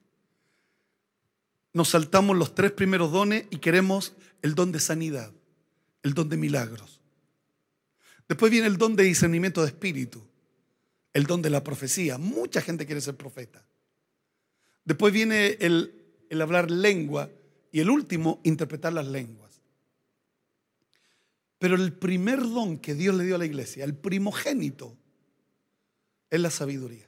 [1.74, 5.30] Nos saltamos los tres primeros dones y queremos el don de sanidad,
[6.02, 7.01] el don de milagros.
[8.28, 10.22] Después viene el don de discernimiento de espíritu,
[11.12, 12.18] el don de la profecía.
[12.18, 13.64] Mucha gente quiere ser profeta.
[14.84, 15.94] Después viene el,
[16.40, 17.30] hablar lengua
[17.70, 19.60] y el último, interpretar las lenguas.
[21.58, 24.96] Pero el primer don que Dios le dio a la iglesia, el primogénito,
[26.30, 27.06] es la sabiduría.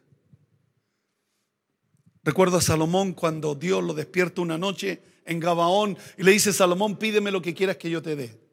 [2.22, 6.96] Recuerdo a Salomón cuando Dios lo despierta una noche en Gabaón y le dice, Salomón,
[6.96, 8.43] pídeme lo que quieras que yo te dé.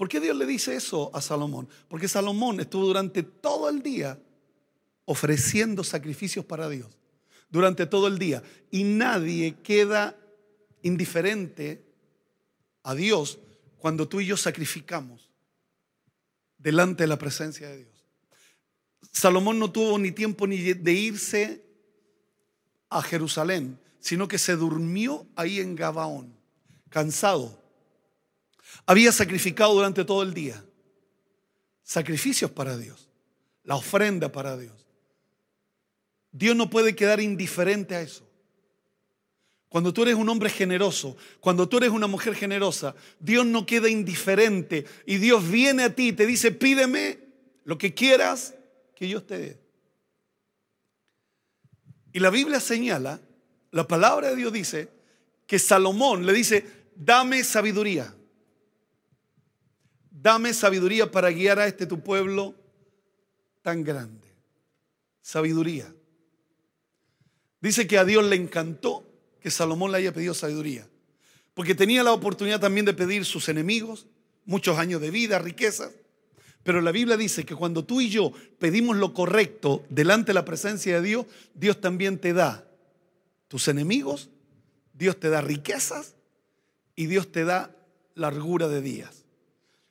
[0.00, 1.68] ¿Por qué Dios le dice eso a Salomón?
[1.86, 4.18] Porque Salomón estuvo durante todo el día
[5.04, 6.88] ofreciendo sacrificios para Dios.
[7.50, 8.42] Durante todo el día.
[8.70, 10.16] Y nadie queda
[10.80, 11.84] indiferente
[12.82, 13.40] a Dios
[13.76, 15.28] cuando tú y yo sacrificamos
[16.56, 18.06] delante de la presencia de Dios.
[19.12, 21.62] Salomón no tuvo ni tiempo ni de irse
[22.88, 26.34] a Jerusalén, sino que se durmió ahí en Gabaón,
[26.88, 27.59] cansado
[28.86, 30.64] había sacrificado durante todo el día.
[31.82, 33.08] Sacrificios para Dios.
[33.64, 34.86] La ofrenda para Dios.
[36.32, 38.26] Dios no puede quedar indiferente a eso.
[39.68, 43.88] Cuando tú eres un hombre generoso, cuando tú eres una mujer generosa, Dios no queda
[43.88, 47.20] indiferente y Dios viene a ti y te dice, pídeme
[47.64, 48.54] lo que quieras
[48.96, 49.60] que yo te dé.
[52.12, 53.20] Y la Biblia señala,
[53.70, 54.88] la palabra de Dios dice,
[55.46, 56.66] que Salomón le dice,
[56.96, 58.14] dame sabiduría.
[60.22, 62.54] Dame sabiduría para guiar a este tu pueblo
[63.62, 64.28] tan grande.
[65.22, 65.94] Sabiduría.
[67.60, 69.06] Dice que a Dios le encantó
[69.40, 70.86] que Salomón le haya pedido sabiduría,
[71.54, 74.06] porque tenía la oportunidad también de pedir sus enemigos,
[74.44, 75.92] muchos años de vida, riquezas.
[76.64, 80.44] Pero la Biblia dice que cuando tú y yo pedimos lo correcto delante de la
[80.44, 82.68] presencia de Dios, Dios también te da
[83.48, 84.28] tus enemigos,
[84.92, 86.14] Dios te da riquezas
[86.94, 87.74] y Dios te da
[88.14, 89.19] largura de días.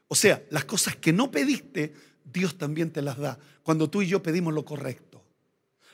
[0.10, 1.94] O sea, las cosas que no pediste,
[2.26, 5.24] Dios también te las da cuando tú y yo pedimos lo correcto.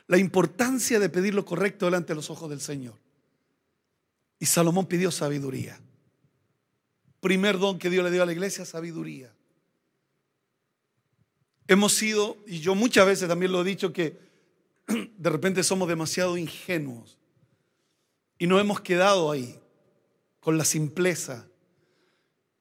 [0.08, 2.96] La importancia de pedir lo correcto delante de los ojos del Señor.
[4.40, 5.80] Y Salomón pidió sabiduría.
[7.20, 9.34] Primer don que Dios le dio a la iglesia, sabiduría.
[11.68, 14.18] Hemos sido, y yo muchas veces también lo he dicho, que
[14.88, 17.18] de repente somos demasiado ingenuos
[18.38, 19.60] y no hemos quedado ahí
[20.40, 21.50] con la simpleza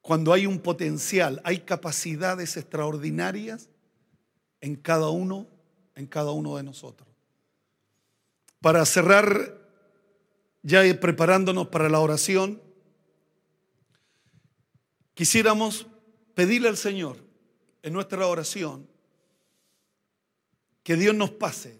[0.04, 3.70] cuando hay un potencial, hay capacidades extraordinarias
[4.60, 5.46] en cada uno,
[5.94, 7.08] en cada uno de nosotros.
[8.60, 9.66] Para cerrar,
[10.62, 12.60] ya preparándonos para la oración,
[15.14, 15.86] quisiéramos
[16.34, 17.16] pedirle al Señor
[17.82, 18.86] en nuestra oración
[20.82, 21.78] que Dios nos pase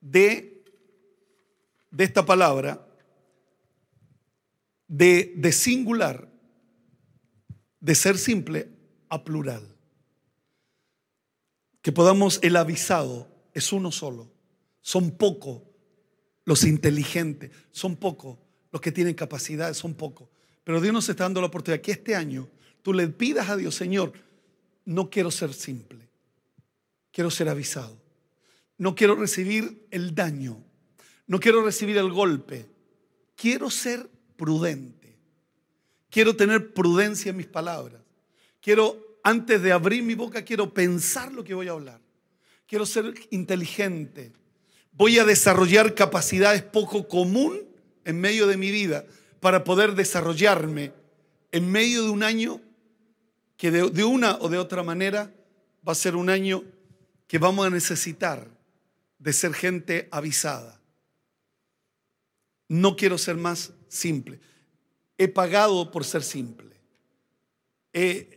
[0.00, 0.62] de,
[1.90, 2.86] de esta palabra,
[4.86, 6.27] de, de singular
[7.80, 8.68] de ser simple
[9.08, 9.66] a plural.
[11.82, 14.30] Que podamos, el avisado es uno solo.
[14.80, 15.62] Son pocos
[16.44, 18.38] los inteligentes, son pocos
[18.72, 20.28] los que tienen capacidad, son pocos.
[20.64, 22.48] Pero Dios nos está dando la oportunidad que este año
[22.82, 24.12] tú le pidas a Dios, Señor,
[24.84, 26.08] no quiero ser simple,
[27.12, 28.00] quiero ser avisado.
[28.78, 30.64] No quiero recibir el daño,
[31.26, 32.66] no quiero recibir el golpe,
[33.34, 34.97] quiero ser prudente.
[36.10, 38.00] Quiero tener prudencia en mis palabras.
[38.60, 42.00] Quiero, antes de abrir mi boca, quiero pensar lo que voy a hablar.
[42.66, 44.32] Quiero ser inteligente.
[44.92, 47.60] Voy a desarrollar capacidades poco común
[48.04, 49.06] en medio de mi vida
[49.40, 50.92] para poder desarrollarme
[51.52, 52.60] en medio de un año
[53.56, 55.32] que de, de una o de otra manera
[55.86, 56.64] va a ser un año
[57.26, 58.48] que vamos a necesitar
[59.18, 60.80] de ser gente avisada,
[62.68, 64.40] no quiero ser más simple.
[65.18, 66.80] He pagado por ser simple.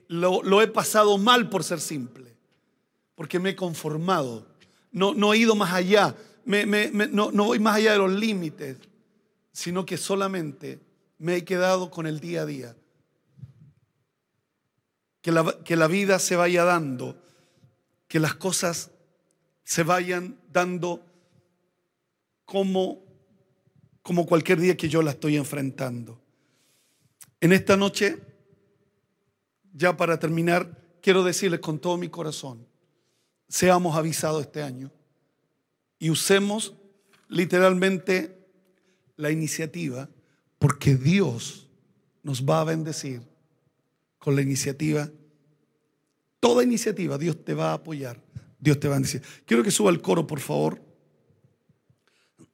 [0.08, 2.36] lo, he pasado mal por ser simple.
[3.16, 4.48] Porque me he conformado.
[4.92, 6.16] No, he ido más allá.
[6.46, 8.78] no, voy más allá de los límites.
[9.54, 10.82] Sino que solamente
[11.18, 12.76] me he quedado con el día a día.
[15.22, 17.22] Que la, que la vida se vaya dando.
[18.08, 18.92] Que las cosas
[19.64, 21.06] se vayan dando
[22.46, 23.12] como
[24.02, 26.21] como cualquier día que yo la estoy enfrentando.
[27.42, 28.20] En esta noche,
[29.74, 32.68] ya para terminar, quiero decirles con todo mi corazón,
[33.50, 34.92] seamos avisados este año
[35.98, 36.76] y usemos
[37.28, 38.38] literalmente
[39.18, 40.08] la iniciativa,
[40.60, 41.68] porque Dios
[42.22, 43.22] nos va a bendecir
[44.20, 45.10] con la iniciativa.
[46.40, 48.22] Toda iniciativa, Dios te va a apoyar,
[48.60, 49.24] Dios te va a bendecir.
[49.46, 50.80] Quiero que suba el coro, por favor.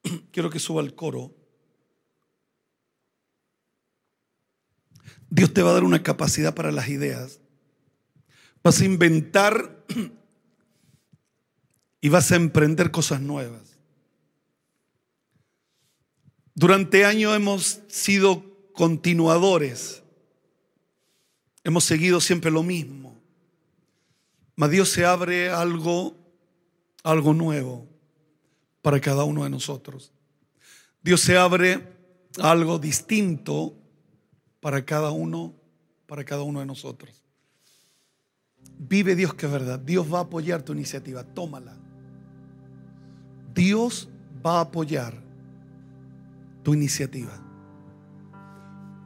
[0.32, 1.37] Quiero que suba el coro.
[5.30, 7.40] Dios te va a dar una capacidad para las ideas.
[8.64, 9.86] Vas a inventar
[12.02, 13.78] y vas a emprender cosas nuevas.
[16.54, 20.04] Durante años hemos sido continuadores.
[21.64, 23.22] Hemos seguido siempre lo mismo.
[24.56, 26.18] Mas Dios se abre algo,
[27.04, 27.88] algo nuevo
[28.82, 30.12] para cada uno de nosotros.
[31.04, 31.96] Dios se abre
[32.40, 33.76] algo distinto
[34.68, 35.54] para cada uno,
[36.08, 37.24] para cada uno de nosotros.
[38.78, 39.80] Vive Dios que es verdad.
[39.80, 41.24] Dios va a apoyar tu iniciativa.
[41.24, 41.74] Tómala.
[43.56, 44.10] Dios
[44.46, 45.14] va a apoyar
[46.64, 47.32] tu iniciativa.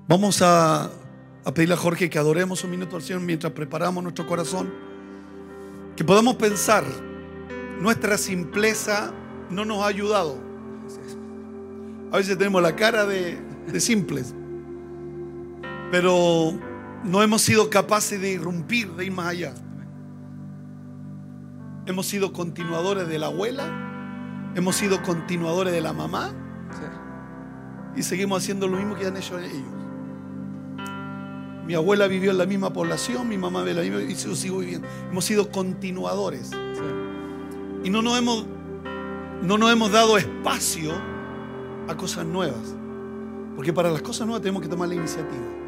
[0.07, 4.25] Vamos a, a pedirle a Jorge que adoremos un minuto al Señor mientras preparamos nuestro
[4.25, 4.73] corazón.
[5.95, 6.83] Que podamos pensar,
[7.79, 9.13] nuestra simpleza
[9.51, 10.39] no nos ha ayudado.
[12.11, 13.37] A veces tenemos la cara de,
[13.71, 14.33] de simples
[15.91, 16.53] pero
[17.03, 19.53] no hemos sido capaces de irrumpir, de ir más allá.
[21.85, 26.33] Hemos sido continuadores de la abuela, hemos sido continuadores de la mamá
[27.95, 29.81] y seguimos haciendo lo mismo que han hecho ellos.
[31.65, 34.35] Mi abuela vivió en la misma población, mi mamá vivió en la misma y yo
[34.35, 34.87] sigo viviendo.
[35.09, 36.51] Hemos sido continuadores.
[37.83, 38.45] Y no nos hemos,
[39.41, 40.93] no nos hemos dado espacio
[41.87, 42.75] a cosas nuevas.
[43.55, 45.60] Porque para las cosas nuevas tenemos que tomar la iniciativa.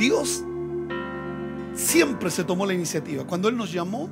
[0.00, 0.42] Dios
[1.74, 3.24] siempre se tomó la iniciativa.
[3.24, 4.08] Cuando Él nos llamó,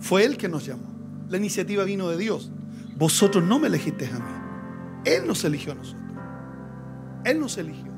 [0.00, 0.94] fue Él que nos llamó.
[1.28, 2.50] La iniciativa vino de Dios.
[2.96, 5.02] Vosotros no me elegisteis a mí.
[5.04, 6.02] Él nos eligió a nosotros.
[7.24, 7.92] Él nos eligió.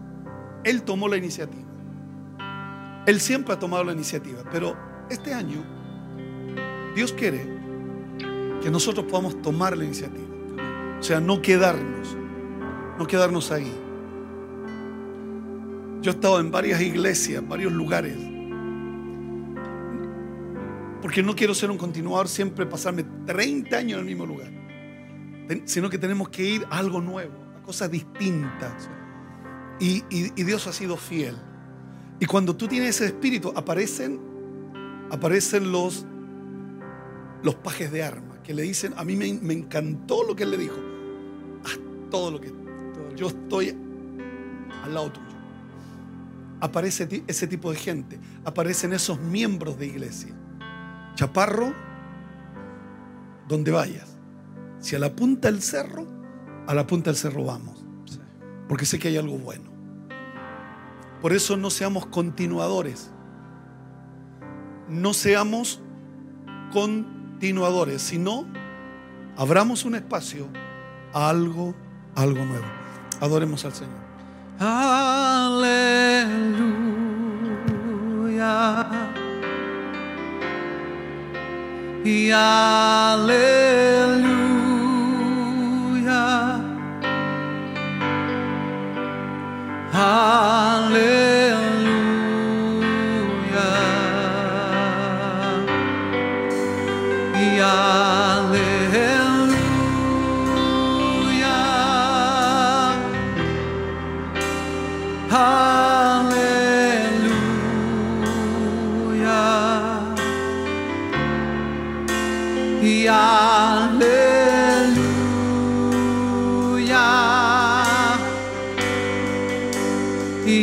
[0.65, 1.69] Él tomó la iniciativa.
[3.07, 4.43] Él siempre ha tomado la iniciativa.
[4.51, 4.77] Pero
[5.09, 5.65] este año,
[6.97, 7.47] Dios quiere
[8.61, 10.27] que nosotros podamos tomar la iniciativa.
[10.99, 12.17] O sea, no quedarnos.
[12.99, 13.73] No quedarnos ahí.
[16.01, 18.17] Yo he estado en varias iglesias, varios lugares.
[21.03, 24.51] Porque no quiero ser un continuador, siempre pasarme 30 años en el mismo lugar.
[25.65, 28.89] Sino que tenemos que ir a algo nuevo, a cosas distintas.
[29.81, 30.03] Y,
[30.43, 31.37] Dios ha sido fiel.
[32.21, 34.21] Y cuando tú tienes ese espíritu, aparecen,
[35.11, 36.07] aparecen los,
[37.43, 40.51] los pajes de armas que le dicen, a mí me, me encantó lo que él
[40.51, 40.77] le dijo.
[41.65, 41.79] Haz
[42.11, 42.53] todo lo que
[43.17, 43.77] yo estoy
[44.85, 45.28] al lado tuyo
[46.61, 50.35] aparece ese tipo de gente, aparecen esos miembros de iglesia.
[51.15, 51.75] Chaparro,
[53.49, 54.17] donde vayas.
[54.79, 56.07] Si a la punta del cerro,
[56.67, 57.85] a la punta del cerro vamos.
[58.69, 59.71] Porque sé que hay algo bueno.
[61.21, 63.11] Por eso no seamos continuadores.
[64.89, 65.81] No seamos
[66.73, 68.47] continuadores, sino
[69.37, 70.49] abramos un espacio
[71.13, 71.75] a algo,
[72.15, 72.67] algo nuevo.
[73.21, 74.08] Adoremos al Señor.
[74.61, 76.19] Aleluia
[82.05, 83.69] e Aleluia.
[89.93, 90.68] Aleluia.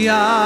[0.05, 0.44] Y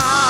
[0.00, 0.29] Y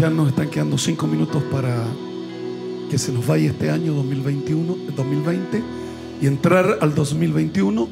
[0.00, 1.76] ya nos están quedando cinco minutos para
[2.90, 5.62] que se nos vaya este año 2021, 2020
[6.22, 7.86] y entrar al 2021.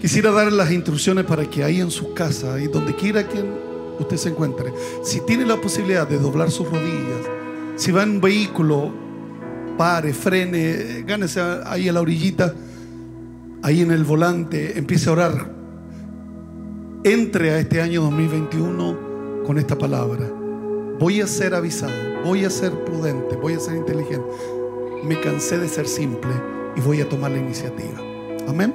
[0.00, 3.44] Quisiera dar las instrucciones para que ahí en su casa, ahí donde quiera que
[3.98, 4.72] usted se encuentre,
[5.02, 7.28] si tiene la posibilidad de doblar sus rodillas,
[7.76, 8.90] si va en un vehículo,
[9.76, 12.54] pare, frene, gánese ahí a la orillita,
[13.62, 15.54] ahí en el volante, empiece a orar.
[17.04, 20.43] Entre a este año 2021 con esta palabra.
[20.98, 21.92] Voy a ser avisado,
[22.24, 24.26] voy a ser prudente, voy a ser inteligente.
[25.02, 26.30] Me cansé de ser simple
[26.76, 28.00] y voy a tomar la iniciativa.
[28.46, 28.72] Amén.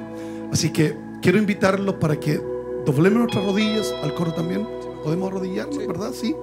[0.52, 2.38] Así que quiero invitarlos para que
[2.84, 4.68] doblemos nuestras rodillas, al coro también.
[5.02, 6.12] Podemos arrodillarnos, ¿verdad?
[6.12, 6.36] Sí.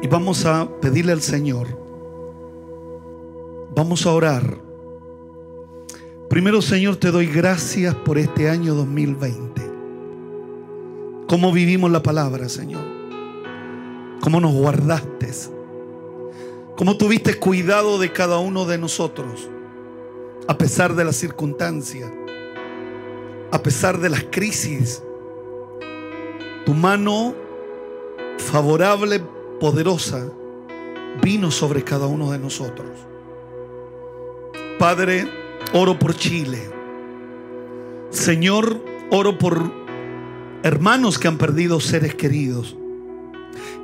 [0.00, 1.66] Y vamos a pedirle al Señor.
[3.74, 4.58] Vamos a orar.
[6.30, 9.62] Primero, Señor, te doy gracias por este año 2020.
[11.28, 12.95] Cómo vivimos la palabra, Señor
[14.20, 15.30] cómo nos guardaste,
[16.76, 19.48] cómo tuviste cuidado de cada uno de nosotros,
[20.48, 22.10] a pesar de las circunstancias,
[23.50, 25.02] a pesar de las crisis.
[26.64, 27.34] Tu mano
[28.38, 29.20] favorable,
[29.60, 30.28] poderosa,
[31.22, 32.90] vino sobre cada uno de nosotros.
[34.78, 35.28] Padre,
[35.72, 36.70] oro por Chile.
[38.10, 39.70] Señor, oro por
[40.62, 42.76] hermanos que han perdido seres queridos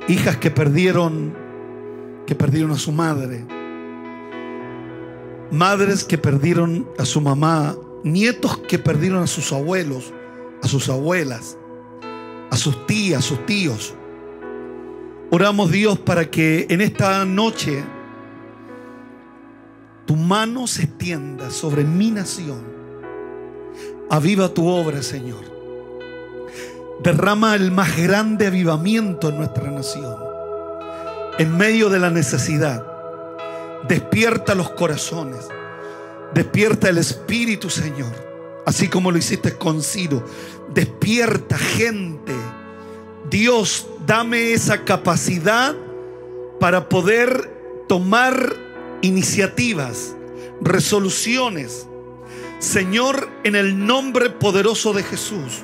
[0.07, 1.33] hijas que perdieron
[2.25, 3.45] que perdieron a su madre,
[5.51, 10.13] madres que perdieron a su mamá, nietos que perdieron a sus abuelos,
[10.61, 11.57] a sus abuelas,
[12.49, 13.93] a sus tías, a sus tíos.
[15.31, 17.83] Oramos Dios para que en esta noche
[20.05, 22.61] tu mano se extienda sobre mi nación.
[24.09, 25.52] Aviva tu obra, Señor.
[27.03, 30.15] Derrama el más grande avivamiento en nuestra nación.
[31.37, 32.93] En medio de la necesidad,
[33.87, 35.47] Despierta los corazones.
[36.33, 38.11] Despierta el Espíritu, Señor.
[38.65, 40.25] Así como lo hiciste con Ciro.
[40.73, 42.33] Despierta gente.
[43.29, 45.75] Dios, dame esa capacidad
[46.59, 48.53] para poder tomar
[49.01, 50.15] iniciativas,
[50.61, 51.87] resoluciones.
[52.59, 55.63] Señor, en el nombre poderoso de Jesús,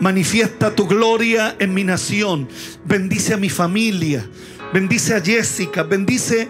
[0.00, 2.48] manifiesta tu gloria en mi nación.
[2.84, 4.28] Bendice a mi familia.
[4.72, 5.82] Bendice a Jessica.
[5.82, 6.48] Bendice,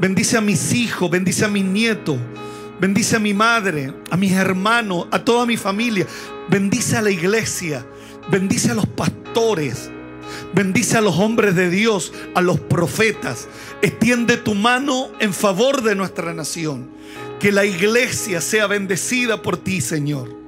[0.00, 1.10] bendice a mis hijos.
[1.10, 2.18] Bendice a mis nietos.
[2.80, 6.06] Bendice a mi madre, a mis hermanos, a toda mi familia.
[6.48, 7.86] Bendice a la iglesia.
[8.30, 9.90] Bendice a los pastores.
[10.54, 13.48] Bendice a los hombres de Dios, a los profetas.
[13.82, 16.90] Extiende tu mano en favor de nuestra nación.
[17.38, 20.40] Que la iglesia sea bendecida por ti, Señor.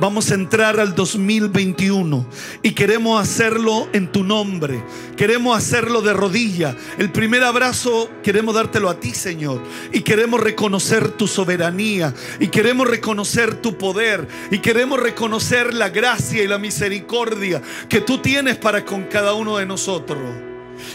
[0.00, 2.26] Vamos a entrar al 2021
[2.62, 4.82] y queremos hacerlo en tu nombre.
[5.16, 6.76] Queremos hacerlo de rodilla.
[6.98, 9.62] El primer abrazo queremos dártelo a ti, Señor.
[9.92, 12.14] Y queremos reconocer tu soberanía.
[12.38, 14.26] Y queremos reconocer tu poder.
[14.50, 19.58] Y queremos reconocer la gracia y la misericordia que tú tienes para con cada uno
[19.58, 20.18] de nosotros.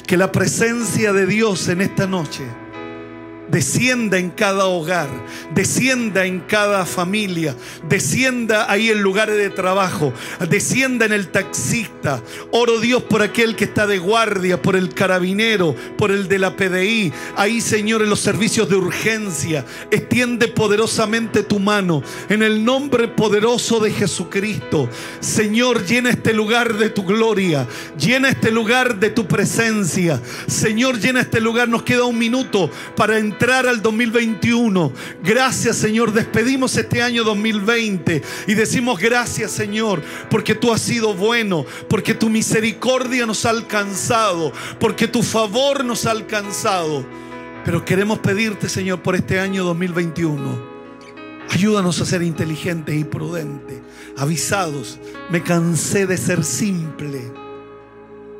[0.07, 2.43] Que la presencia de Dios en esta noche
[3.50, 5.10] descienda en cada hogar,
[5.54, 7.56] descienda en cada familia,
[7.88, 10.14] descienda ahí en lugares de trabajo,
[10.50, 12.22] descienda en el taxista.
[12.52, 16.56] Oro Dios por aquel que está de guardia, por el carabinero, por el de la
[16.56, 19.66] PDI, ahí Señor en los servicios de urgencia.
[19.91, 24.89] Extiende poderosamente tu mano en el nombre poderoso de Jesucristo.
[25.20, 27.68] Señor, llena este lugar de tu gloria,
[27.98, 30.22] llena este lugar de tu presencia.
[30.48, 31.70] Señor, llena este lugar.
[31.70, 34.93] Nos queda un minuto para entrar entrar al 2021.
[35.21, 41.65] Gracias Señor, despedimos este año 2020 y decimos gracias Señor, porque tú has sido bueno,
[41.89, 47.05] porque tu misericordia nos ha alcanzado, porque tu favor nos ha alcanzado.
[47.65, 50.75] Pero queremos pedirte Señor por este año 2021.
[51.49, 53.79] Ayúdanos a ser inteligentes y prudentes,
[54.17, 54.97] avisados.
[55.29, 57.21] Me cansé de ser simple.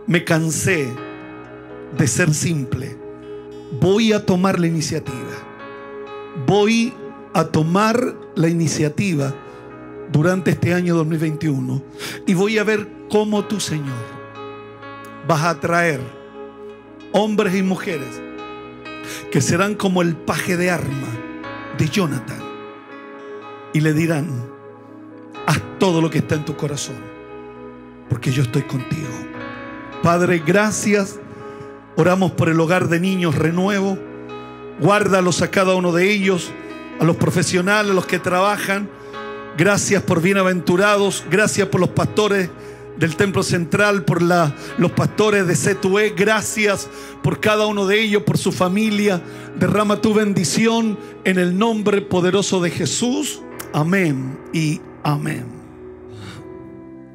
[0.08, 0.88] Me cansé
[1.98, 3.05] de ser simple
[3.80, 5.16] voy a tomar la iniciativa.
[6.46, 6.94] Voy
[7.34, 9.34] a tomar la iniciativa
[10.12, 11.82] durante este año 2021
[12.26, 13.96] y voy a ver cómo tú, Señor,
[15.28, 16.00] vas a traer
[17.12, 18.22] hombres y mujeres
[19.32, 21.08] que serán como el paje de arma
[21.78, 22.40] de Jonathan
[23.74, 24.28] y le dirán,
[25.46, 26.96] haz todo lo que está en tu corazón,
[28.10, 29.10] porque yo estoy contigo.
[30.02, 31.20] Padre, gracias
[31.98, 33.98] Oramos por el hogar de niños renuevo.
[34.82, 36.52] Guárdalos a cada uno de ellos,
[37.00, 38.90] a los profesionales, a los que trabajan.
[39.58, 41.24] Gracias por bienaventurados.
[41.32, 42.50] Gracias por los pastores
[42.98, 46.14] del Templo Central, por los pastores de C2E.
[46.16, 46.90] Gracias
[47.24, 49.22] por cada uno de ellos, por su familia.
[49.58, 53.42] Derrama tu bendición en el nombre poderoso de Jesús.
[53.74, 55.46] Amén y amén.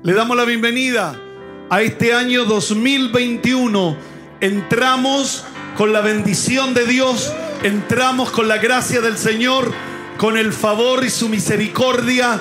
[0.02, 1.20] Le damos la bienvenida
[1.68, 5.44] a este año 2021 entramos
[5.76, 7.32] con la bendición de Dios,
[7.62, 9.72] entramos con la gracia del Señor,
[10.16, 12.40] con el favor y su misericordia.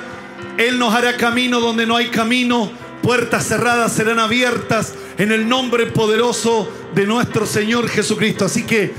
[0.58, 2.72] Él nos hará camino donde no hay camino,
[3.02, 8.45] puertas cerradas serán abiertas en el nombre poderoso de nuestro Señor Jesucristo.
[8.45, 8.93] Así que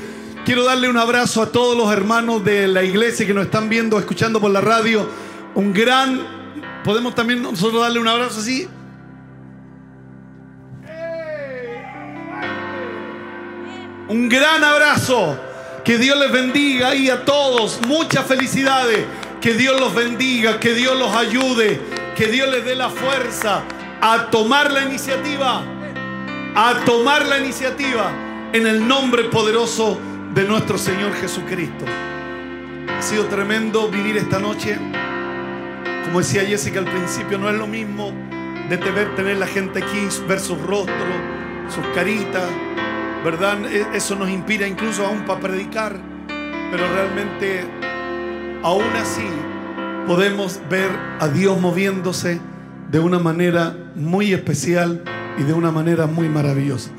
[0.45, 3.99] quiero darle un abrazo a todos los hermanos de la iglesia que nos están viendo,
[3.99, 5.09] escuchando por la radio.
[5.55, 6.21] Un gran,
[6.85, 8.69] podemos también nosotros darle un abrazo así.
[14.11, 15.39] Un gran abrazo.
[15.85, 17.81] Que Dios les bendiga y a todos.
[17.87, 19.07] Muchas felicidades.
[19.41, 21.81] Que Dios los bendiga, que Dios los ayude,
[22.17, 23.63] que Dios les dé la fuerza
[24.01, 25.63] a tomar la iniciativa.
[26.57, 28.11] A tomar la iniciativa
[28.53, 30.01] en el nombre poderoso
[30.35, 31.85] de nuestro Señor Jesucristo.
[32.89, 34.77] Ha sido tremendo vivir esta noche.
[36.07, 38.13] Como decía Jessica al principio, no es lo mismo
[38.69, 41.15] de tener, tener la gente aquí, ver sus rostros,
[41.73, 42.43] sus caritas
[43.25, 43.59] ¿verdad?
[43.67, 45.97] E, eso nos inspira incluso aún para predicar,
[46.71, 47.65] pero realmente
[48.63, 49.27] aún así
[50.07, 50.91] podemos ver
[51.21, 52.41] a Dios moviéndose
[52.91, 55.03] de una manera muy especial
[55.39, 56.91] y de una manera muy maravillosa.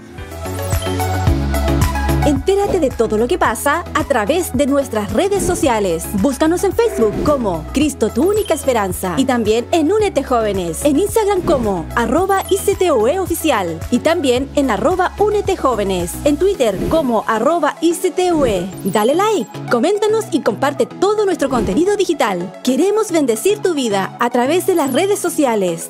[2.26, 6.05] Entérate de todo lo que pasa a través de nuestras redes sociales.
[6.22, 11.41] Búscanos en Facebook como Cristo tu única esperanza y también en Únete Jóvenes, en Instagram
[11.41, 18.69] como arroba ICTUE oficial y también en arroba Únete Jóvenes, en Twitter como arroba ICTUE.
[18.84, 22.53] Dale like, coméntanos y comparte todo nuestro contenido digital.
[22.63, 25.89] Queremos bendecir tu vida a través de las redes sociales.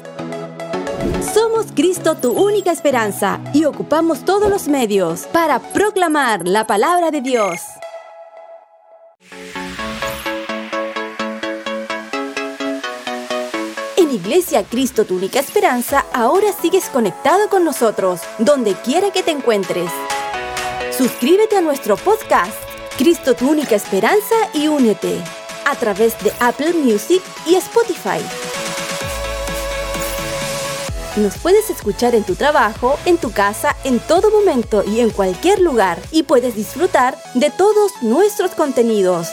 [1.21, 7.21] Somos Cristo tu única esperanza y ocupamos todos los medios para proclamar la palabra de
[7.21, 7.61] Dios.
[13.97, 19.29] En Iglesia Cristo tu única esperanza, ahora sigues conectado con nosotros, donde quiera que te
[19.29, 19.91] encuentres.
[20.89, 22.57] Suscríbete a nuestro podcast,
[22.97, 25.21] Cristo tu única esperanza y únete,
[25.67, 28.19] a través de Apple Music y Spotify.
[31.17, 35.59] Nos puedes escuchar en tu trabajo, en tu casa, en todo momento y en cualquier
[35.59, 39.27] lugar y puedes disfrutar de todos nuestros contenidos.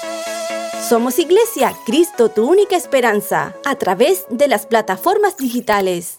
[0.88, 6.18] Somos Iglesia, Cristo, tu única esperanza, a través de las plataformas digitales.